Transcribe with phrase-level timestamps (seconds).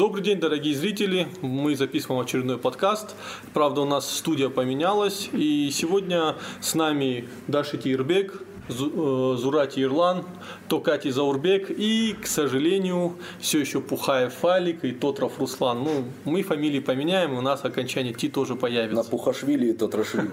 [0.00, 1.28] Добрый день, дорогие зрители.
[1.42, 3.14] Мы записываем очередной подкаст.
[3.52, 5.28] Правда, у нас студия поменялась.
[5.30, 10.24] И сегодня с нами Даша Тирбек, э, Зурати Ирлан,
[10.70, 15.84] Токати Заурбек и, к сожалению, все еще Пухаев Фалик и Тотров Руслан.
[15.84, 19.04] Ну, мы фамилии поменяем, у нас окончание Ти тоже появится.
[19.04, 20.30] На Пухашвили и Тотрашвили.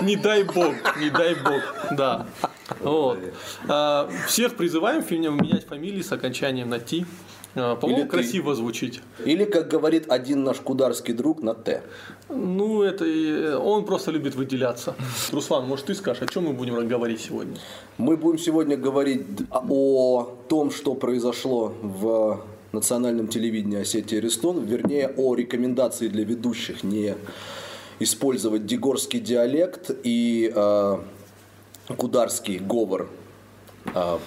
[0.00, 1.60] Не дай бог, не дай бог,
[1.90, 2.26] да.
[2.78, 3.18] Вот.
[3.68, 7.04] А, всех призываем менять фамилии с окончанием на Ти.
[7.54, 9.00] А, по-моему, красиво звучить.
[9.24, 11.82] Или, как говорит один наш кударский друг, на Т.
[12.28, 14.94] Ну, это он просто любит выделяться.
[15.32, 17.56] Руслан, может, ты скажешь, о чем мы будем говорить сегодня?
[17.98, 25.34] Мы будем сегодня говорить о том, что произошло в национальном телевидении Осетии Рестон, вернее, о
[25.34, 27.16] рекомендации для ведущих не
[27.98, 30.98] использовать дегорский диалект и э,
[31.96, 33.08] кударский говор
[33.94, 34.18] э,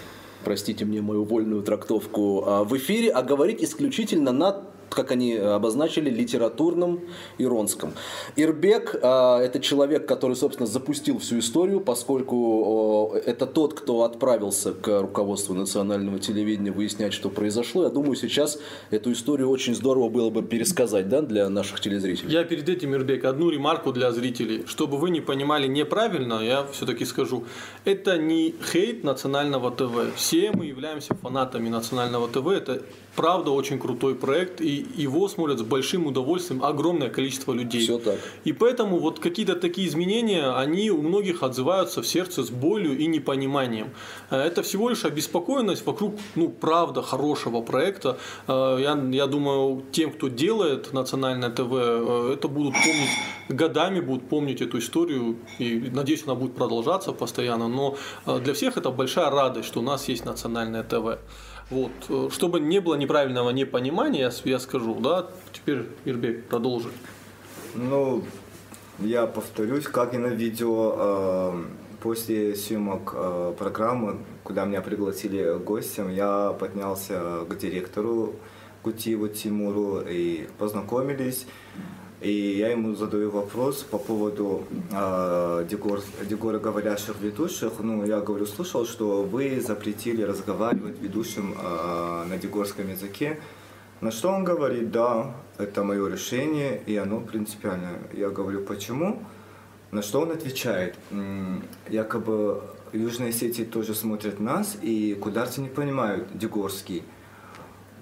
[0.44, 6.10] простите мне мою вольную трактовку, а, в эфире, а говорить исключительно на как они обозначили,
[6.10, 7.02] литературном
[7.38, 7.94] иронском.
[8.36, 14.74] Ирбек э, это человек, который, собственно, запустил всю историю, поскольку э, это тот, кто отправился
[14.74, 17.84] к руководству национального телевидения выяснять, что произошло.
[17.84, 18.60] Я думаю, сейчас
[18.92, 22.32] эту историю очень здорово было бы пересказать да, для наших телезрителей.
[22.32, 24.64] Я перед этим, Ирбек, одну ремарку для зрителей.
[24.66, 27.46] Чтобы вы не понимали неправильно, я все-таки скажу.
[27.86, 30.16] Это не хейт национального ТВ.
[30.16, 32.48] Все мы являемся фанатами национального ТВ.
[32.48, 32.82] Это
[33.16, 37.82] правда очень крутой проект, и его смотрят с большим удовольствием огромное количество людей.
[37.82, 38.20] Все так.
[38.44, 43.08] И поэтому вот какие-то такие изменения, они у многих отзываются в сердце с болью и
[43.08, 43.90] непониманием.
[44.32, 48.18] Э, это всего лишь обеспокоенность вокруг, ну, правда, хорошего проекта.
[48.48, 53.10] Э, я, я думаю, тем, кто делает национальное ТВ, э, это будут помнить,
[53.50, 58.90] годами будут помнить эту историю, и надеюсь, она будет продолжаться постоянно, но для всех это
[58.90, 61.20] большая радость, что у нас есть национальное ТВ.
[61.74, 61.92] Вот.
[62.10, 66.90] Э, чтобы не было неправильного непонимания, я скажу, да, теперь Ирбек, продолжи.
[67.74, 68.24] Ну,
[69.00, 71.64] я повторюсь, как и на видео, э,
[72.00, 78.36] после съемок э, программы, куда меня пригласили гостем, я поднялся к директору
[78.84, 81.48] Гутиеву Тимуру и познакомились.
[82.24, 87.74] И я ему задаю вопрос по поводу э, Дегор, Дегора говорящих ведущих.
[87.80, 93.42] Ну, я говорю, слышал, что вы запретили разговаривать ведущим э, на дегорском языке.
[94.00, 98.00] На что он говорит, да, это мое решение, и оно принципиальное.
[98.14, 99.22] Я говорю, почему?
[99.92, 100.96] На что он отвечает,
[101.90, 102.62] якобы
[102.94, 107.04] Южные Осетии тоже смотрят нас, и кударцы не понимают дегорский.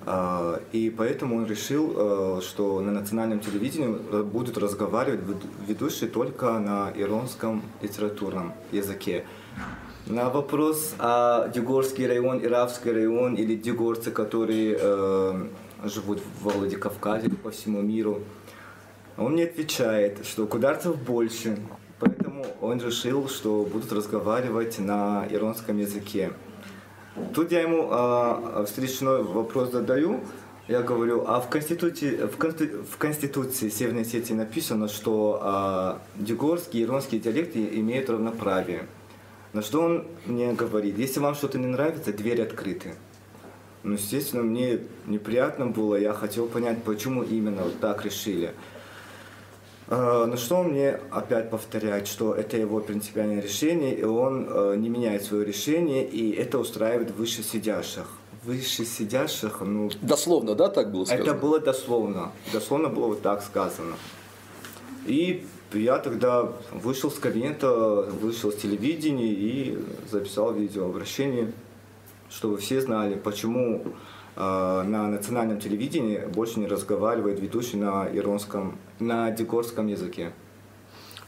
[0.05, 5.21] А, и поэтому он решил, э, что на национальном телевидении э, будут разговаривать
[5.67, 9.25] ведущие только на иронском литературном языке.
[10.07, 15.47] На вопрос о Дегорский район, Иравский район или дегорцы, которые э,
[15.85, 18.21] живут в Владикавказе по всему миру,
[19.17, 21.59] он мне отвечает, что кударцев больше,
[21.99, 26.31] поэтому он решил, что будут разговаривать на иронском языке.
[27.33, 30.21] Тут я ему э, встречной вопрос задаю.
[30.67, 36.83] Я говорю, а в Конституции, в, Консту, в Конституции Северной Осетии написано, что э, дегорские
[36.83, 38.87] и иронские диалекты имеют равноправие.
[39.51, 42.95] На что он мне говорит, если вам что-то не нравится, двери открыты.
[43.83, 48.53] Ну, естественно, мне неприятно было, я хотел понять, почему именно вот так решили.
[49.91, 54.75] Э, на что он мне опять повторяет, что это его принципиальное решение, и он э,
[54.77, 58.05] не меняет свое решение, и это устраивает выше сидящих.
[58.45, 59.91] Выше сидящих, ну...
[60.01, 61.23] Дословно, да, так было сказано?
[61.23, 62.31] Это было дословно.
[62.53, 63.95] Дословно было вот так сказано.
[65.07, 69.77] И я тогда вышел с кабинета, вышел с телевидения и
[70.09, 71.51] записал видеообращение,
[72.29, 73.83] чтобы все знали, почему
[74.35, 80.31] Э, на национальном телевидении больше не разговаривает ведущий на иронском, на дегорском языке.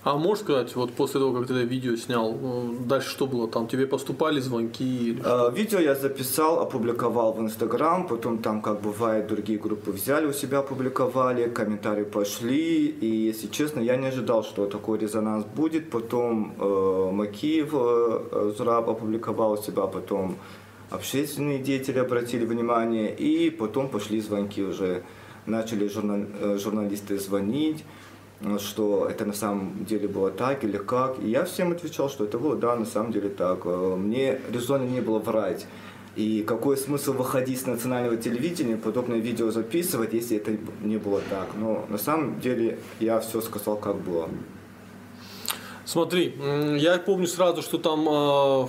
[0.04, 3.48] А можешь сказать, вот после того, как ты это видео снял, э, дальше что было
[3.48, 3.68] там?
[3.68, 4.84] Тебе поступали звонки?
[4.84, 5.48] Или что?
[5.50, 10.34] Э, видео я записал, опубликовал в Инстаграм, потом там, как бывает, другие группы взяли у
[10.34, 15.90] себя, опубликовали, комментарии пошли, и, если честно, я не ожидал, что такой резонанс будет.
[15.90, 20.36] Потом э, Макиев э, Зураб опубликовал у себя, потом
[20.90, 25.04] общественные деятели обратили внимание, и потом пошли звонки уже.
[25.46, 27.84] Начали журнал, э, журналисты звонить,
[28.60, 31.20] что это на самом деле было так или как.
[31.20, 33.62] И я всем отвечал, что это было, да, на самом деле так.
[33.66, 35.66] Э, мне резонно не было врать.
[36.16, 41.48] И какой смысл выходить с национального телевидения, подобное видео записывать, если это не было так.
[41.60, 44.30] Но на самом деле я все сказал, как было.
[45.86, 46.34] Смотри,
[46.78, 48.68] я помню сразу, что там э,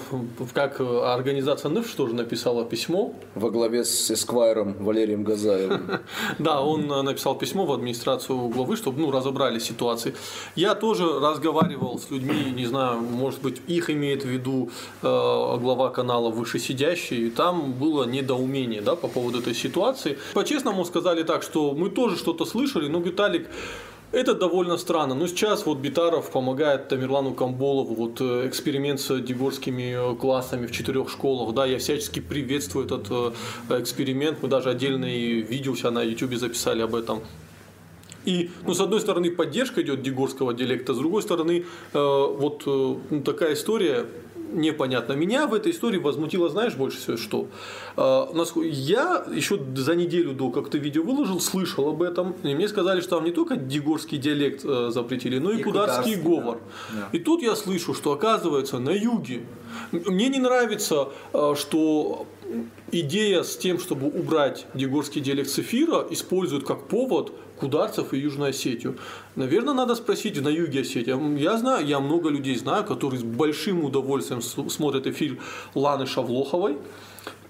[0.53, 3.15] как организация НЭФ тоже написала письмо.
[3.37, 6.01] Во главе с эсквайром Валерием Газаевым.
[6.39, 10.15] Да, он э, написал письмо в администрацию главы, чтобы ну, разобрали ситуации.
[10.57, 14.71] Я тоже разговаривал с людьми, не знаю, может быть, их имеет в виду
[15.03, 20.19] э, глава канала вышесидящий, и там было недоумение да, по поводу этой ситуации.
[20.35, 23.49] По-честному сказали так, что мы тоже что-то слышали, но Виталик
[24.15, 25.15] это довольно странно.
[25.15, 30.73] Но сейчас вот Битаров помогает Тамерлану Камболову, вот э, эксперимент с дегорскими э, классами в
[30.73, 31.55] четырех школах.
[31.55, 34.39] Да, я всячески приветствую этот э, эксперимент.
[34.43, 37.21] Мы даже отдельные видео себя на YouTube записали об этом.
[38.25, 42.95] И, ну, с одной стороны, поддержка идет дегорского диалекта, с другой стороны, э, вот э,
[43.11, 44.07] ну, такая история
[44.55, 45.13] непонятно.
[45.15, 47.49] Меня в этой истории возмутило, знаешь, больше всего, что
[47.97, 52.69] э, я еще за неделю до, как ты видео выложил, слышал об этом, и мне
[52.69, 56.59] сказали, что там не только дегорский диалект э, запретили, но и, и кударский говор.
[56.93, 57.09] Да.
[57.13, 59.45] И тут я слышу, что оказывается на юге.
[59.93, 62.27] Мне не нравится, э, что
[62.93, 68.51] идея с тем, чтобы убрать дегорский диалект с эфира, используют как повод кударцев и Южную
[68.51, 68.99] Осетию.
[69.37, 71.41] Наверное, надо спросить на юге Осетии.
[71.41, 75.39] Я знаю, я много людей знаю, которые с большим удовольствием смотрят эфир
[75.75, 76.79] Ланы Шавлоховой.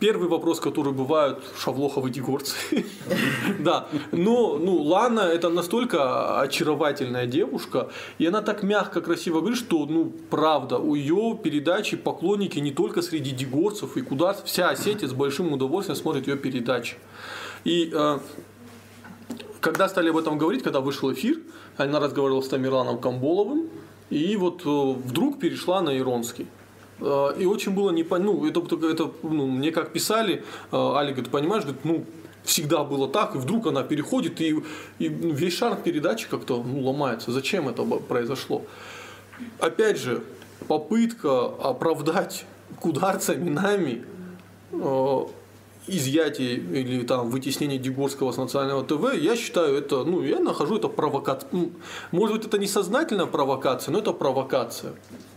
[0.05, 2.85] Первый вопрос, который бывают Шавлоховы дегорцы.
[3.59, 9.87] да, но ну, Лана это настолько очаровательная девушка, и она так мягко, красиво говорит, что,
[9.87, 15.15] ну, правда, у ее передачи поклонники не только среди дегорцев и куда вся Осетия с
[15.15, 16.97] большим удовольствием смотрит ее передачи.
[17.65, 18.19] И э,
[19.63, 21.39] когда стали об этом говорить, когда вышел эфир,
[21.79, 23.71] она разговаривала с Тамерланом Камболовым,
[24.11, 26.47] и вот э, вдруг перешла на Иронский.
[27.01, 31.31] Э, и очень было не ну, это, это ну, мне как писали, э, Али говорит,
[31.31, 32.05] понимаешь, говорит, ну,
[32.45, 34.63] всегда было так, и вдруг она переходит, и,
[34.99, 37.33] и ну, весь шар передачи как-то ну, ломается.
[37.33, 38.63] Зачем это произошло?
[39.59, 40.23] Опять же,
[40.69, 42.45] попытка оправдать
[42.81, 44.05] кударцами нами
[45.87, 50.89] изъятие или там вытеснение Дегорского с национального ТВ, я считаю это, ну, я нахожу это
[50.89, 51.51] провокацией.
[51.53, 51.73] Ну,
[52.11, 54.95] может быть, это не сознательная провокация, но это провокация.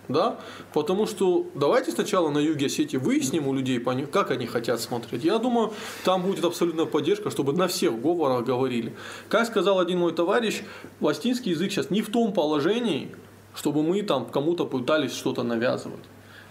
[0.08, 0.40] Да?
[0.74, 5.26] Потому что давайте сначала на юге Осетии выясним у людей, как они хотят смотреть.
[5.26, 5.74] Я думаю,
[6.06, 8.96] там будет абсолютная поддержка, чтобы на всех говорах говорили.
[9.28, 10.62] Как сказал один мой товарищ,
[11.02, 13.12] ластинский язык сейчас не в том положении,
[13.54, 16.04] чтобы мы там кому-то пытались что-то навязывать.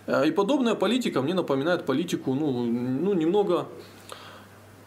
[0.06, 3.67] Э, и подобная политика мне напоминает политику, ну, ну немного,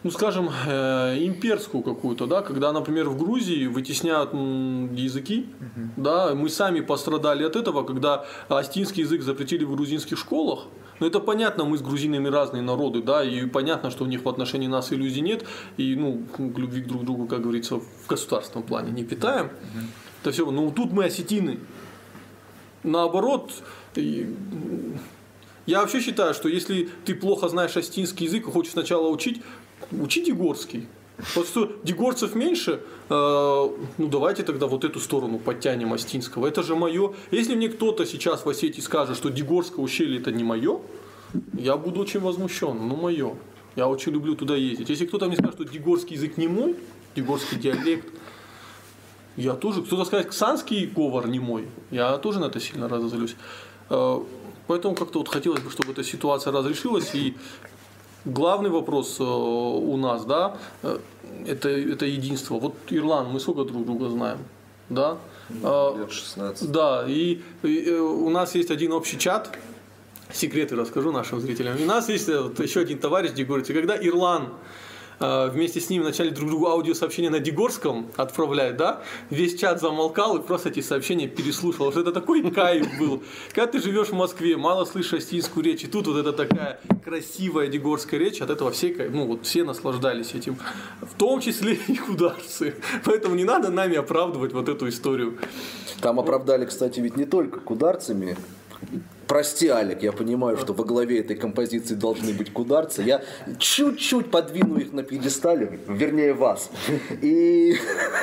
[0.02, 5.88] ну, скажем, э, имперскую какую-то, да, когда, например, в Грузии вытесняют языки, угу.
[5.96, 10.66] да, мы сами пострадали от этого, когда астинский язык запретили в грузинских школах,
[11.00, 14.28] но это понятно, мы с грузинами разные народы, да, и понятно, что у них в
[14.28, 15.44] отношении нас иллюзий нет,
[15.78, 19.46] и, ну, к любви друг к другу, как говорится, в государственном плане не питаем.
[19.46, 19.86] Угу.
[20.22, 21.60] Это все, но тут мы осетины.
[22.82, 23.52] Наоборот,
[23.96, 29.42] я вообще считаю, что если ты плохо знаешь астинский язык и хочешь сначала учить,
[29.92, 30.86] учи дегорский.
[31.34, 33.14] Просто дегорцев меньше, э,
[33.98, 36.46] ну давайте тогда вот эту сторону подтянем Астинского.
[36.46, 37.12] Это же мое.
[37.30, 40.80] Если мне кто-то сейчас в Осетии скажет, что Дегорское ущелье это не мое,
[41.52, 42.88] я буду очень возмущен.
[42.88, 43.36] Ну мое.
[43.76, 44.88] Я очень люблю туда ездить.
[44.88, 46.76] Если кто-то мне скажет, что дегорский язык не мой,
[47.14, 48.06] дегорский диалект,
[49.36, 49.82] я тоже.
[49.82, 53.36] Кто-то скажет, ксанский говор не мой, я тоже на это сильно разозлюсь.
[53.90, 54.20] Э,
[54.66, 57.14] поэтому как-то вот хотелось бы, чтобы эта ситуация разрешилась.
[57.14, 57.36] И
[58.24, 60.98] главный вопрос э, у нас, да, э,
[61.46, 62.54] это, это единство.
[62.58, 64.38] Вот Ирлан, мы сколько друг друга знаем,
[64.88, 65.18] да?
[65.48, 66.70] Ну, лет 16.
[66.70, 69.58] Да, и, и у нас есть один общий чат,
[70.32, 71.76] секреты расскажу нашим зрителям.
[71.76, 74.54] И у нас есть вот, еще один товарищ, где говорится, когда Ирлан Э,
[75.20, 80.42] вместе с ними начали друг другу аудиосообщения на Дегорском отправлять, да, весь чат замолкал и
[80.42, 81.86] просто эти сообщения переслушал.
[81.86, 83.22] Вот это такой кайф был.
[83.54, 87.68] Когда ты живешь в Москве, мало слышишь астинскую речь, и тут вот это такая красивая
[87.68, 90.58] дегорская речь, от этого все, ну, вот все наслаждались этим,
[91.00, 92.74] в том числе и кударцы.
[93.04, 95.38] Поэтому не надо нами оправдывать вот эту историю.
[96.00, 98.36] Там оправдали, кстати, ведь не только кударцами,
[99.30, 103.02] Прости, Алик, я понимаю, что во главе этой композиции должны быть кударцы.
[103.02, 103.22] Я
[103.60, 106.68] чуть-чуть подвину их на пьедестале, вернее вас.
[107.22, 107.76] И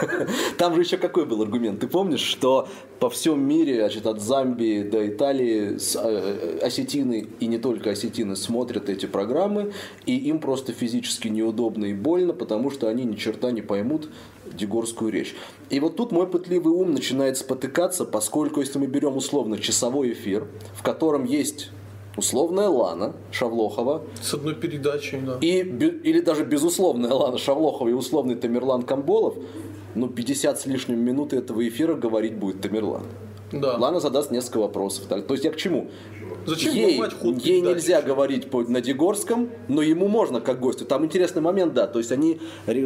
[0.58, 1.80] там же еще какой был аргумент?
[1.80, 2.68] Ты помнишь, что
[3.00, 8.90] по всем мире, значит, от Замбии до Италии э, осетины и не только осетины смотрят
[8.90, 9.72] эти программы,
[10.06, 14.10] и им просто физически неудобно и больно, потому что они ни черта не поймут
[14.58, 15.36] дегорскую речь.
[15.70, 20.48] И вот тут мой пытливый ум начинает спотыкаться, поскольку если мы берем условно часовой эфир,
[20.74, 21.70] в котором есть
[22.18, 24.04] условная Лана Шавлохова.
[24.22, 25.38] С одной передачей, да.
[25.40, 29.36] И, или даже безусловная Лана Шавлохова и условный Тамерлан Камболов,
[29.96, 33.04] ну 50 с лишним минут этого эфира говорить будет Тамерлан.
[33.52, 33.78] Да.
[33.78, 35.06] Лана задаст несколько вопросов.
[35.06, 35.90] То есть я к чему?
[36.46, 40.86] Зачем ей, ломать ход ей нельзя говорить по, на Дегорском, но ему можно как гостю.
[40.86, 41.88] Там интересный момент, да.
[41.88, 42.39] То есть они,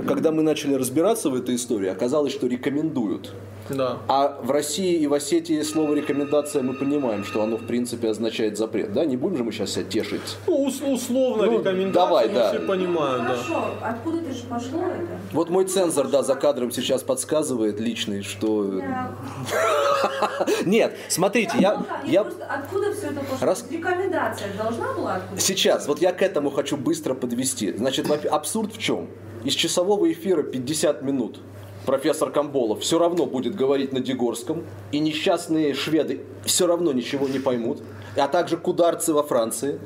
[0.08, 3.32] когда мы начали разбираться в этой истории, оказалось, что рекомендуют.
[3.70, 4.00] Да.
[4.08, 8.58] А в России и в Осетии слово рекомендация мы понимаем, что оно в принципе означает
[8.58, 8.92] запрет.
[8.92, 10.38] Да, не будем же мы сейчас себя тешить.
[10.48, 12.50] Ну, ус- условно Ну, рекомендация, давай, но да.
[12.50, 13.28] все понимают, да.
[13.36, 15.20] Хорошо, откуда-то же пошло это?
[15.32, 18.64] Вот мой цензор, да, за кадром сейчас подсказывает личный, что...
[18.82, 19.12] Да.
[20.66, 23.31] Нет, смотрите, я, Ну, да, я откуда все это пошло?
[23.40, 25.40] Раз- Рекомендация должна была откуда?
[25.42, 27.72] сейчас, вот я к этому хочу быстро подвести.
[27.74, 29.08] Значит, абсурд в чем?
[29.44, 31.40] Из часового эфира 50 минут
[31.86, 37.40] профессор Камболов все равно будет говорить на Дегорском, и несчастные шведы все равно ничего не
[37.40, 37.82] поймут,
[38.16, 39.80] а также кударцы во Франции.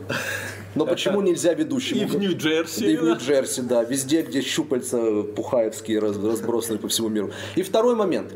[0.76, 2.02] Но почему нельзя ведущему?
[2.02, 2.84] И в Нью-Джерси.
[2.86, 7.32] И в Нью-Джерси, да, везде, где щупальца пухаевские раз- разбросаны по всему миру.
[7.56, 8.34] И второй момент.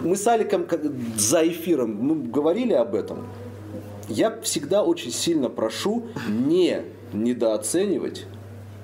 [0.00, 0.66] Мы с Аликом
[1.18, 3.26] за эфиром мы говорили об этом.
[4.08, 8.26] Я всегда очень сильно прошу не недооценивать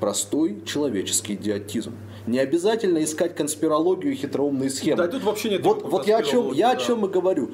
[0.00, 1.94] простой человеческий идиотизм.
[2.26, 4.96] Не обязательно искать конспирологию и хитроумные схемы.
[4.96, 7.50] Да, тут вообще нет Вот, вот я о чем, я о чем и говорю.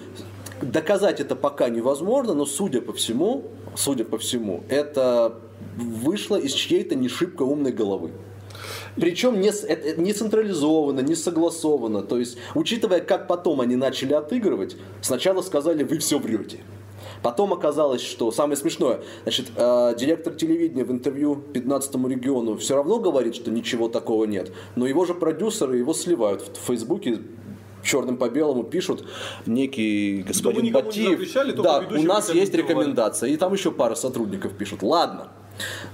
[0.62, 5.40] Доказать это пока невозможно, но судя по всему, судя по всему, это
[5.76, 8.10] вышло из чьей-то не шибко умной головы.
[8.96, 9.50] Причем не,
[9.96, 12.02] не централизованно, не согласованно.
[12.02, 16.58] То есть, учитывая, как потом они начали отыгрывать, сначала сказали, вы все врете.
[17.22, 22.98] Потом оказалось, что самое смешное, значит, э, директор телевидения в интервью 15 региону все равно
[22.98, 24.52] говорит, что ничего такого нет.
[24.76, 27.20] Но его же продюсеры его сливают в Фейсбуке
[27.82, 29.06] черным по белому пишут
[29.46, 31.32] некий господин Батиев.
[31.32, 33.30] только да, у нас есть рекомендация.
[33.30, 34.82] И там еще пара сотрудников пишут.
[34.82, 35.28] Ладно.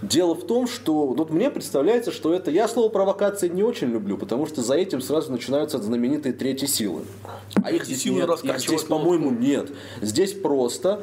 [0.02, 4.16] Дело в том, что вот мне представляется, что это я слово провокации не очень люблю,
[4.18, 7.02] потому что за этим сразу начинаются знаменитые третьи силы.
[7.62, 8.44] А их здесь силы нет.
[8.44, 9.70] Их здесь, по-моему, нет.
[10.02, 11.02] Здесь просто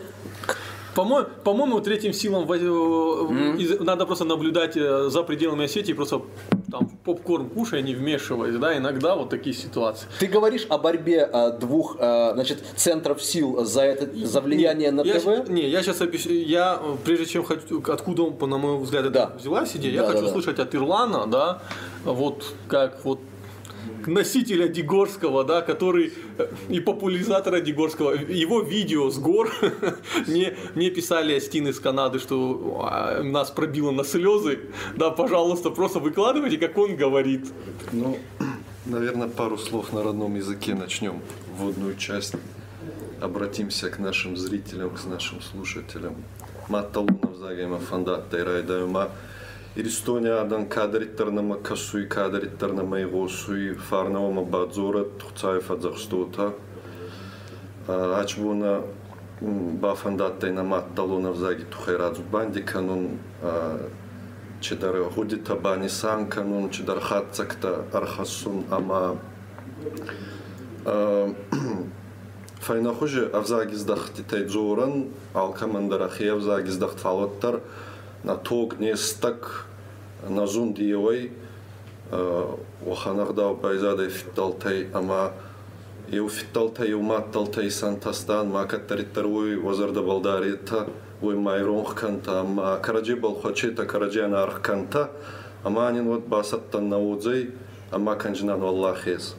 [0.96, 6.22] По-моему, по-моему, третьим силам э, надо просто наблюдать э, за пределами Осетии, просто
[6.72, 10.08] там попкорн кушая, не вмешиваясь, да, иногда вот такие ситуации.
[10.20, 14.98] Ты говоришь о борьбе а, двух а, значит, центров сил за, это, за влияние Не,
[14.98, 15.24] на я ТВ?
[15.24, 16.34] щ- не, я сейчас объясню.
[16.34, 19.32] Я, прежде чем хочу, откуда, на мой взгляд, Да.
[19.38, 20.30] взялась идея, я Да, хочу да, да.
[20.30, 21.62] услышать от Ирлана, да,
[22.06, 23.20] вот как вот
[24.08, 29.52] носителя Дегорского, да, который э, и популяризатора Дегорского, его видео с гор
[30.28, 34.60] мне, мне писали Астин из Канады, что а, нас пробило на слезы,
[34.96, 37.48] да, пожалуйста, просто выкладывайте, как он говорит.
[37.92, 38.18] Ну,
[38.86, 41.22] наверное, пару слов на родном языке начнем
[41.58, 42.36] вводную часть.
[43.22, 46.16] Обратимся к нашим зрителям, к нашим слушателям.
[46.68, 49.10] Матталунов загема фандаттай райдайма.
[49.76, 56.54] ирстониядан кадриттарнама касуи кадриттарнама иғосуи фарнавама бадзора тухцаев адзахштота
[57.88, 58.84] ачбуна
[59.42, 63.18] бафандаттайнама атталонавзаги тухайрадзубанди канун
[64.62, 69.18] чи дар ҳудита банисан канун чи дар хатцакта архасун ама
[72.62, 77.60] файнахужи авзагиздахтитайзоран алкамандарахи авзагиздахт фалоттар
[78.24, 79.66] на тог не стак
[80.28, 81.32] на зун диевой
[82.12, 85.34] э, ваханагда байзаде фиталтай ама
[86.10, 90.88] ев фиталтай ев матталтай сантастан макаттариттаруй вазарда балдарита
[91.22, 95.12] вой майронх канта ама караджи балхачета караджан архканта
[95.64, 97.52] ама анин вот басаттан наудзей
[97.92, 99.36] ама канжинан валлахез.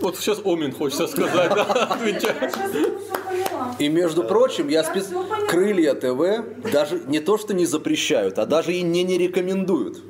[0.00, 1.98] Вот сейчас Омин хочется сказать, да?
[3.28, 3.74] поняла.
[3.78, 5.08] И между прочим, я Я спец...
[5.48, 10.02] Крылья ТВ даже не то, что не запрещают, а даже и не, не рекомендуют.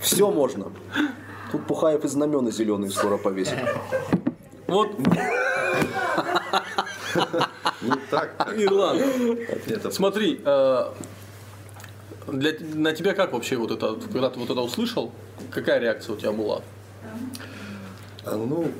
[0.00, 0.72] Все можно.
[1.52, 3.58] Тут Пухаев и знамена зеленые скоро повесит.
[4.66, 4.88] Вот,
[7.82, 8.98] Ну так, Ирлан,
[9.66, 10.84] это Смотри, э,
[12.28, 15.12] для, на тебя как вообще вот это, когда ты вот это услышал,
[15.50, 16.62] какая реакция у тебя была?
[18.24, 18.70] А, Ну,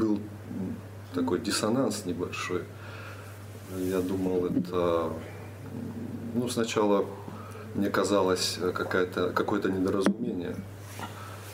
[0.00, 0.18] был
[1.14, 2.62] такой диссонанс небольшой.
[3.78, 5.12] Я думал, это...
[6.34, 7.04] Ну, сначала
[7.74, 10.56] мне казалось э, какое-то недоразумение.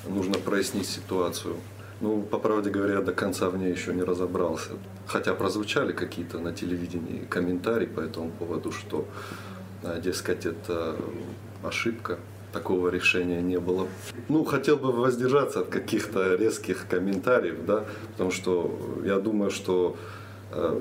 [0.08, 1.56] Нужно прояснить ситуацию.
[2.00, 4.70] Ну, по правде говоря, до конца в ней еще не разобрался.
[5.06, 9.06] Хотя прозвучали какие-то на телевидении комментарии по этому поводу, что,
[9.82, 10.96] а, дескать, это
[11.62, 12.18] ошибка,
[12.52, 13.86] такого решения не было.
[14.28, 19.96] Ну, хотел бы воздержаться от каких-то резких комментариев, да, потому что я думаю, что
[20.52, 20.80] э,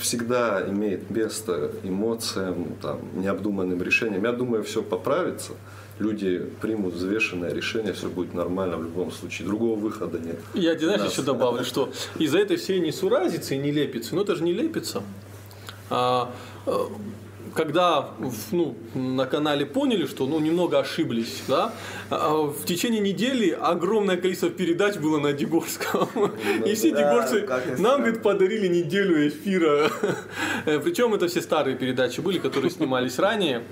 [0.00, 4.24] всегда имеет место эмоциям, там, необдуманным решениям.
[4.24, 5.52] Я думаю, все поправится.
[5.98, 9.48] Люди примут взвешенное решение, все будет нормально в любом случае.
[9.48, 10.38] Другого выхода нет.
[10.54, 11.12] Я, знаешь, Нас.
[11.12, 15.02] еще добавлю, что из-за этой всей несуразицы и нелепицы, ну это же не лепится.
[15.90, 16.30] А,
[16.66, 16.70] э,
[17.54, 18.10] когда
[18.52, 21.72] ну, на канале поняли, что ну, немного ошиблись, да,
[22.10, 26.08] а в течение недели огромное количество передач было на Дегорском.
[26.66, 27.46] И все да, дегорцы
[27.78, 29.90] нам, говорит, подарили неделю эфира.
[30.64, 33.62] Причем это все старые передачи были, которые снимались ранее.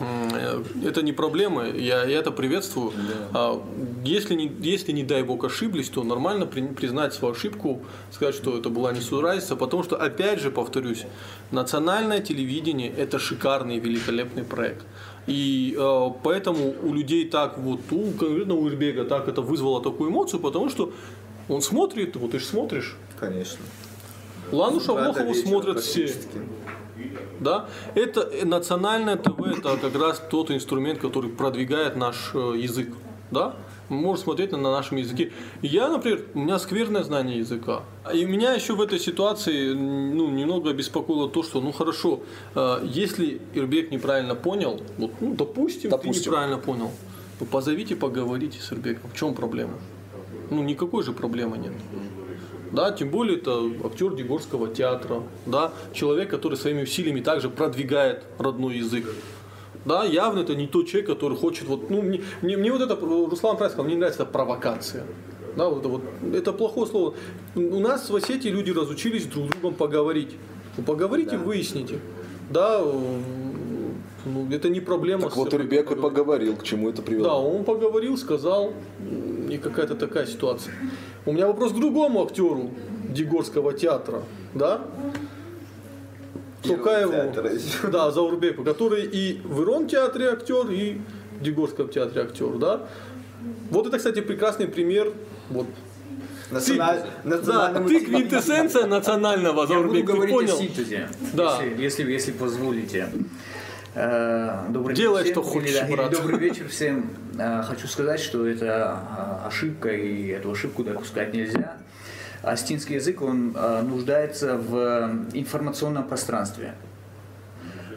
[0.00, 2.92] Это не проблема, я, я это приветствую.
[3.32, 3.62] А,
[4.04, 8.58] Если не, если не дай бог ошиблись, то нормально при- признать свою ошибку, сказать, что
[8.58, 11.04] это была несуразица, потому что, опять же, повторюсь,
[11.52, 14.84] национальное телевидение– это шикарный, великолепный проект.
[15.28, 20.10] И э, поэтому у людей так вот, у, конкретно у Ирбега так это вызвало такую
[20.10, 20.92] эмоцию, потому что
[21.48, 23.64] он смотрит, вот ты же смотришь, Конечно.
[24.50, 26.12] Лану Шавлохову смотрят все.
[27.40, 27.68] Да?
[27.94, 32.88] Это национальное ТВ, это как раз тот инструмент, который продвигает наш э, язык.
[33.30, 33.56] Да?
[33.88, 35.32] Можем смотреть на, на нашем языке.
[35.62, 37.82] Я, например, у меня скверное знание языка.
[38.12, 42.20] И меня еще в этой ситуации ну, немного беспокоило то, что, ну хорошо,
[42.54, 46.22] э, если Ирбек неправильно понял, вот, ну, допустим, Допустим.
[46.22, 46.90] ты неправильно понял,
[47.38, 49.10] то позовите, поговорите с Ирбеком.
[49.10, 49.74] В чем проблема?
[50.50, 51.72] Ну, никакой же проблемы нет.
[52.74, 58.78] Да, тем более это актер Дегорского театра, да, человек, который своими усилиями также продвигает родной
[58.78, 59.06] язык.
[59.84, 62.96] Да, явно это не тот человек, который хочет вот, ну, мне, мне, мне вот это,
[62.96, 65.04] Руслан правильно сказал, мне не нравится эта провокация.
[65.56, 66.02] Да, вот это вот,
[66.34, 67.14] это плохое слово.
[67.54, 70.30] У нас в Осетии люди разучились друг с другом поговорить.
[70.76, 72.00] Ну, поговорите, выясните.
[72.50, 73.20] Да, э,
[74.24, 75.22] ну, это не проблема.
[75.22, 77.24] Так вот Ирбек и поговорил, к чему это привело.
[77.24, 78.72] Да, он поговорил, сказал,
[79.54, 80.74] и какая-то такая ситуация.
[81.26, 82.70] У меня вопрос к другому актеру
[83.10, 84.22] Дегорского театра,
[84.54, 84.80] да?
[87.54, 87.88] Еще.
[87.88, 90.98] да, Заурбеку, который и в Ирон театре актер, и
[91.38, 92.86] в Дегорском театре актер, да?
[93.70, 95.12] Вот это, кстати, прекрасный пример.
[95.50, 95.66] Вот.
[96.50, 100.56] Националь- Ты, да, ты квинтэссенция национального, Я буду Заурбек, ты говорить о понял?
[100.58, 101.58] синтезе, Да.
[101.62, 103.08] если, если, если позволите.
[103.94, 105.34] Э, Добрый Делай, всем.
[105.34, 106.10] что хочешь, Или, да, или брат.
[106.10, 107.10] Добрый вечер всем.
[107.38, 108.98] Э, Хочу сказать, что это
[109.44, 111.76] э, ошибка, и эту ошибку допускать нельзя.
[112.42, 113.52] Астинский язык, он
[113.88, 114.76] нуждается в
[115.32, 116.74] информационном пространстве.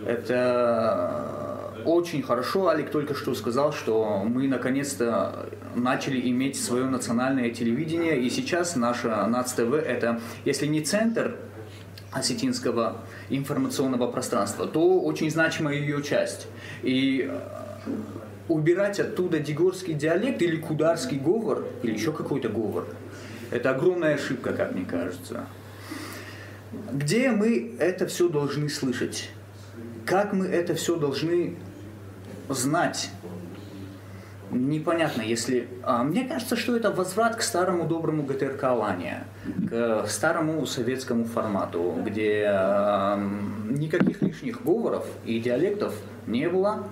[0.05, 2.69] Это очень хорошо.
[2.69, 9.25] Алик только что сказал, что мы наконец-то начали иметь свое национальное телевидение, и сейчас наша
[9.27, 11.35] НАЦ-ТВ это, если не центр
[12.11, 16.47] осетинского информационного пространства, то очень значимая ее часть.
[16.83, 17.39] И э,
[18.47, 22.87] убирать оттуда дегорский диалект или кударский говор, или еще какой-то говор,
[23.51, 25.45] это огромная ошибка, как мне кажется.
[26.91, 29.29] Где мы это все должны слышать?
[30.05, 31.55] Как мы это все должны
[32.49, 33.09] знать?
[34.51, 35.67] Непонятно, если...
[35.83, 39.25] а, мне кажется, что это возврат к старому доброму ГТРК Алания,
[39.69, 43.19] к старому советскому формату, где а,
[43.69, 45.93] никаких лишних говоров и диалектов
[46.27, 46.87] не было.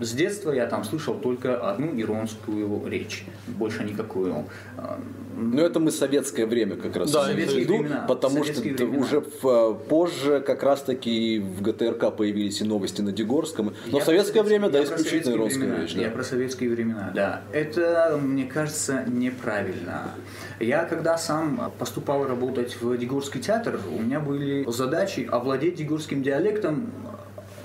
[0.00, 4.46] С детства я там слышал только одну иронскую речь, больше никакую.
[4.76, 4.98] А,
[5.36, 9.04] Но это мы советское время как раз Да, советские виду, времена, потому советские что времена.
[9.04, 13.74] уже в, э, позже как раз таки в ГТРК появились и новости на Дегорском.
[13.86, 15.82] Но Я в советское время, да, исключительно иронская времена.
[15.82, 15.94] речь.
[15.94, 16.00] да.
[16.02, 17.42] Я про советские времена, да.
[17.52, 20.10] Это, мне кажется, неправильно.
[20.58, 26.90] Я, когда сам поступал работать в Дегорский театр, у меня были задачи овладеть дегорским диалектом.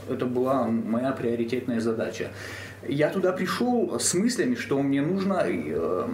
[0.10, 2.32] Это была моя приоритетная задача.
[2.88, 6.08] Я туда пришел с мыслями, что мне нужно э,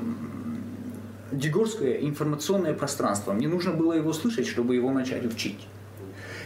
[1.31, 3.33] дегорское информационное пространство.
[3.33, 5.67] Мне нужно было его слышать, чтобы его начать учить.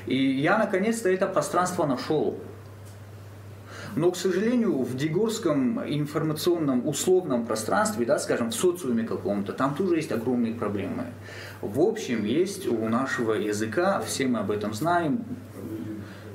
[0.08, 2.40] И я наконец-то это пространство нашел.
[3.96, 9.96] Но, к сожалению, в Дегорском информационном условном пространстве, да, скажем, в социуме каком-то, там тоже
[9.96, 11.06] есть огромные проблемы.
[11.62, 15.24] В общем, есть у нашего языка, все мы об этом знаем,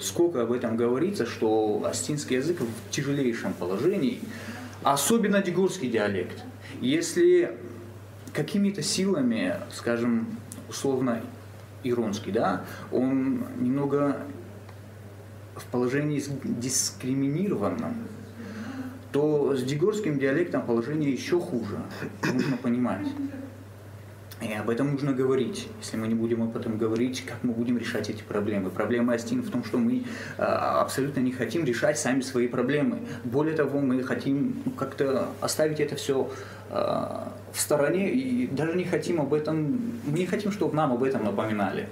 [0.01, 4.21] сколько об этом говорится, что астинский язык в тяжелейшем положении,
[4.83, 6.43] особенно дегорский диалект.
[6.81, 7.57] Если
[8.33, 10.27] какими-то силами, скажем,
[10.69, 11.21] условно
[11.83, 14.19] иронский, да, он немного
[15.57, 17.95] в положении дискриминированном,
[19.13, 21.83] то с дегорским диалектом положение еще хуже.
[22.23, 23.07] Нужно понимать.
[24.41, 25.69] И об этом нужно говорить.
[25.83, 28.71] Если мы не будем об этом говорить, как мы будем решать эти проблемы?
[28.71, 30.05] Проблема Астин в том, что мы
[30.39, 33.01] а, абсолютно не хотим решать сами свои проблемы.
[33.25, 36.31] Более того, мы хотим ну, как-то оставить это все
[36.71, 41.25] в стороне и даже не хотим об этом, мы не хотим, чтобы нам об этом
[41.25, 41.89] напоминали.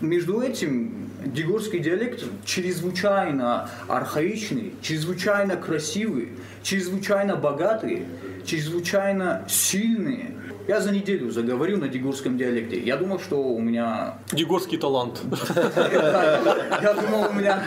[0.00, 6.30] Между этим дегорский диалект чрезвычайно архаичный, чрезвычайно красивый,
[6.62, 8.06] чрезвычайно богатый,
[8.46, 10.34] чрезвычайно сильный.
[10.66, 12.80] Я за неделю заговорил на дегурском диалекте.
[12.80, 14.14] Я думал, что у меня...
[14.32, 15.20] Дегорский талант.
[15.76, 17.62] Я думал, у меня...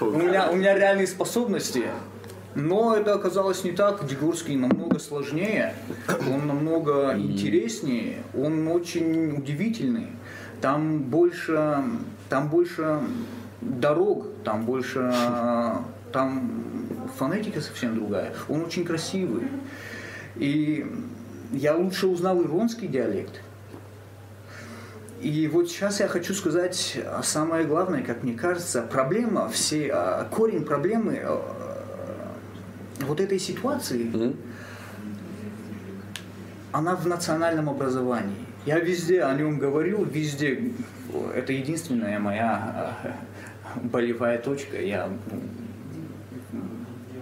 [0.00, 1.86] У меня, у меня реальные способности.
[2.54, 4.06] Но это оказалось не так.
[4.06, 5.74] Дегурский намного сложнее,
[6.32, 10.08] он намного интереснее, он очень удивительный.
[10.60, 11.82] Там больше,
[12.28, 13.00] там больше
[13.60, 15.12] дорог, там больше,
[16.12, 16.50] там
[17.16, 18.32] фонетика совсем другая.
[18.48, 19.48] Он очень красивый.
[20.36, 20.86] И
[21.52, 23.40] я лучше узнал иронский диалект.
[25.20, 30.64] И вот сейчас я хочу сказать самое главное, как мне кажется, проблема, все, а, корень
[30.64, 31.38] проблемы э,
[33.00, 34.36] вот этой ситуации, mm-hmm.
[36.70, 38.46] она в национальном образовании.
[38.64, 40.72] Я везде о нем говорю, везде.
[41.34, 43.14] Это единственная моя а,
[43.82, 44.80] болевая точка.
[44.80, 45.08] Я,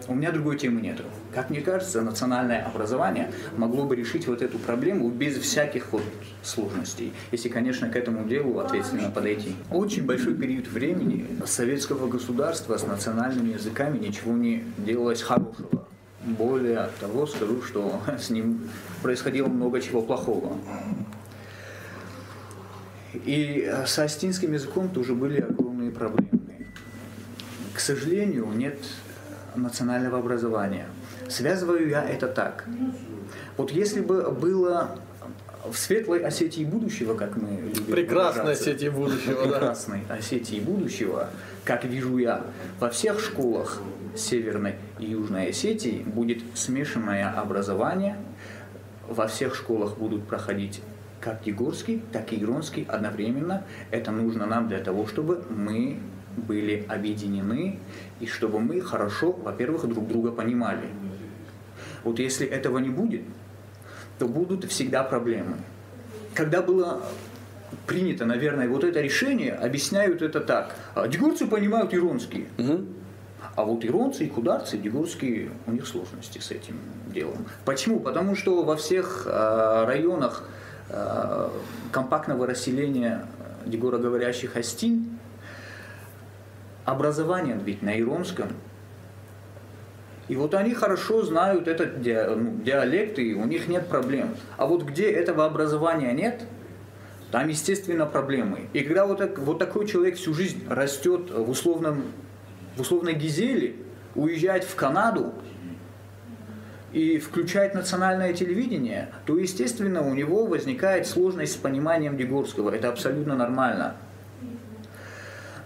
[0.07, 1.05] у меня другой темы нету.
[1.37, 6.03] Как мне кажется, национальное образование могло бы решить вот эту проблему без всяких вот
[6.43, 9.55] сложностей, если, конечно, к этому делу ответственно подойти.
[9.71, 15.87] Очень большой период времени советского государства с национальными языками ничего не делалось хорошего.
[16.25, 18.71] Более того, скажу, что с ним
[19.03, 20.57] происходило много чего плохого.
[23.13, 26.31] И с астинским языком тоже были огромные проблемы.
[27.75, 28.79] К сожалению, нет
[29.55, 30.87] национального образования.
[31.29, 32.65] Связываю я это так.
[33.57, 34.99] Вот если бы было
[35.69, 40.15] в светлой Осетии будущего, как мы любим Прекрасной Осетии будущего, Прекрасной да.
[40.15, 41.31] Осетии будущего,
[41.65, 42.45] как вижу я,
[42.79, 43.81] во всех школах
[44.15, 48.17] Северной и Южной Осетии будет смешанное образование.
[49.09, 50.83] Во всех школах будут проходить
[51.21, 53.65] как Егорский, так и Иронский одновременно.
[53.91, 55.99] Это нужно нам для того, чтобы мы
[56.37, 57.79] были объединены
[58.21, 60.89] и чтобы мы хорошо, во-первых, друг друга понимали.
[62.07, 63.23] Вот если этого не будет,
[64.21, 65.57] то будут всегда проблемы.
[66.35, 67.03] Когда было
[67.85, 70.77] принято, наверное, вот это решение, объясняют это так.
[70.95, 72.47] «А дегурцы понимают иронский.
[72.59, 72.87] Угу.
[73.57, 76.77] А вот иронцы и кударцы, дегурские, у них сложности с этим
[77.13, 77.45] делом.
[77.65, 77.99] Почему?
[77.99, 80.45] Потому что во всех э, районах
[80.91, 81.51] э,
[81.91, 83.27] компактного расселения
[83.65, 85.19] дегуроговорящих астин
[86.85, 88.51] образование ведь на иронском–
[90.29, 94.37] и вот они хорошо знают этот диалект, и у них нет проблем.
[94.57, 96.43] А вот где этого образования нет,
[97.31, 98.69] там, естественно, проблемы.
[98.73, 102.03] И когда вот, так, вот такой человек всю жизнь растет в, условном,
[102.77, 103.77] в условной Гизеле,
[104.15, 105.33] уезжает в Канаду
[106.93, 112.71] и включает национальное телевидение, то, естественно, у него возникает сложность с пониманием Дегорского.
[112.71, 113.95] Это абсолютно нормально.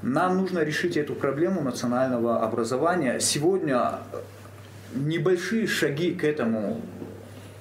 [0.02, 3.20] Нам нужно решить эту проблему национального образования.
[3.20, 4.00] Сегодня
[4.94, 6.80] небольшие шаги к этому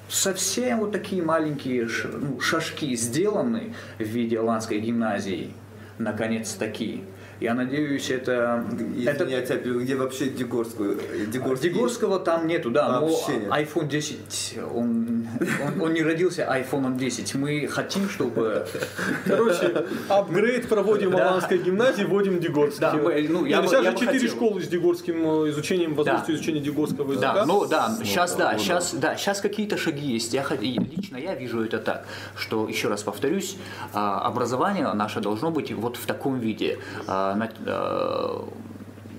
[0.09, 5.53] совсем вот такие маленькие ну, шажки сделаны в виде Аланской гимназии,
[5.97, 7.03] наконец-таки.
[7.39, 8.65] Я надеюсь, это...
[8.69, 9.23] Извини, это...
[9.25, 10.99] я тебя где вообще Дегорскую?
[11.27, 11.69] Дегорский...
[11.69, 13.69] Дегорского там нету, да, вообще но нет.
[13.69, 15.27] iPhone 10, он,
[15.65, 17.35] он, он не родился iPhone 10.
[17.35, 18.67] Мы хотим, чтобы...
[19.25, 22.81] Короче, апгрейд проводим в Аланской гимназии, вводим Дегорский.
[22.81, 26.35] Да, мы, ну, я, Нет, сейчас я же четыре школы с Дегорским э, изучением, возможностью
[26.35, 26.39] да.
[26.39, 27.33] изучения Дегорского языка.
[27.33, 30.33] Да, ну да, сейчас, да, сейчас, да, сейчас какие-то шаги есть.
[30.33, 33.55] Я, лично я вижу это так, что, еще раз повторюсь,
[33.93, 36.79] а, образование наше должно быть вот в таком виде
[37.33, 38.41] а, Э,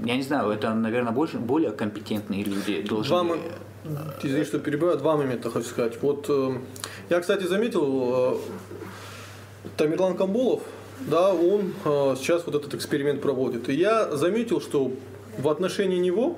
[0.04, 3.38] я не знаю, это, наверное, больше, более компетентные люди должны...
[3.84, 6.00] Два, извини, что перебиваю, два момента хочу сказать.
[6.02, 6.58] Вот э,
[7.08, 10.62] я, кстати, заметил, э, Тамерлан Камбулов,
[11.00, 11.72] да, он
[12.16, 13.68] сейчас вот этот эксперимент проводит.
[13.70, 14.92] И я заметил, что
[15.38, 16.36] в отношении него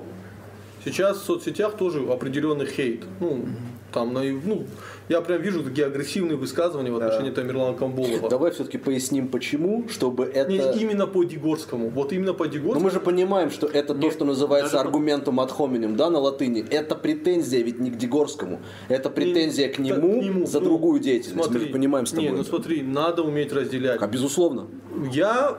[0.85, 3.03] сейчас в соцсетях тоже определенный хейт.
[3.19, 3.45] Ну,
[3.91, 4.65] там, ну,
[5.09, 7.41] я прям вижу такие агрессивные высказывания в отношении да.
[7.41, 8.29] Тамерлана Камбулова.
[8.29, 10.49] Давай все-таки поясним, почему, чтобы это...
[10.49, 11.89] Не, именно по Дегорскому.
[11.89, 12.79] Вот именно по Дегорскому.
[12.79, 16.19] Но мы же понимаем, что это Нет, то, что называется аргументом ad hominem, да, на
[16.19, 16.65] латыни.
[16.69, 18.61] Это претензия ведь не к Дегорскому.
[18.87, 21.43] Это претензия не, к, нему к нему за ну, другую деятельность.
[21.43, 22.25] Смотри, мы же понимаем с тобой.
[22.25, 24.01] Не, ну смотри, надо уметь разделять.
[24.01, 24.67] А безусловно.
[25.11, 25.57] Я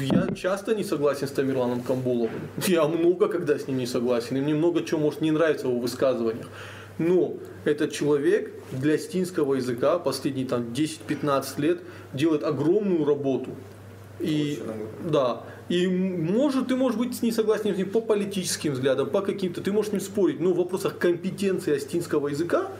[0.00, 2.40] я часто не согласен с Тамерланом Камбуловым.
[2.66, 4.36] Я много когда с ним не согласен.
[4.36, 6.48] И мне много чего может не нравиться в его высказываниях.
[7.00, 11.80] Но этот человек для стинского языка последние там 10-15 лет
[12.12, 13.52] делает огромную работу.
[14.18, 14.62] И,
[15.10, 19.22] да, и может, ты можешь быть с ней согласен с ним по политическим взглядам, по
[19.22, 22.70] каким-то, ты можешь с ним спорить, но в вопросах компетенции астинского языка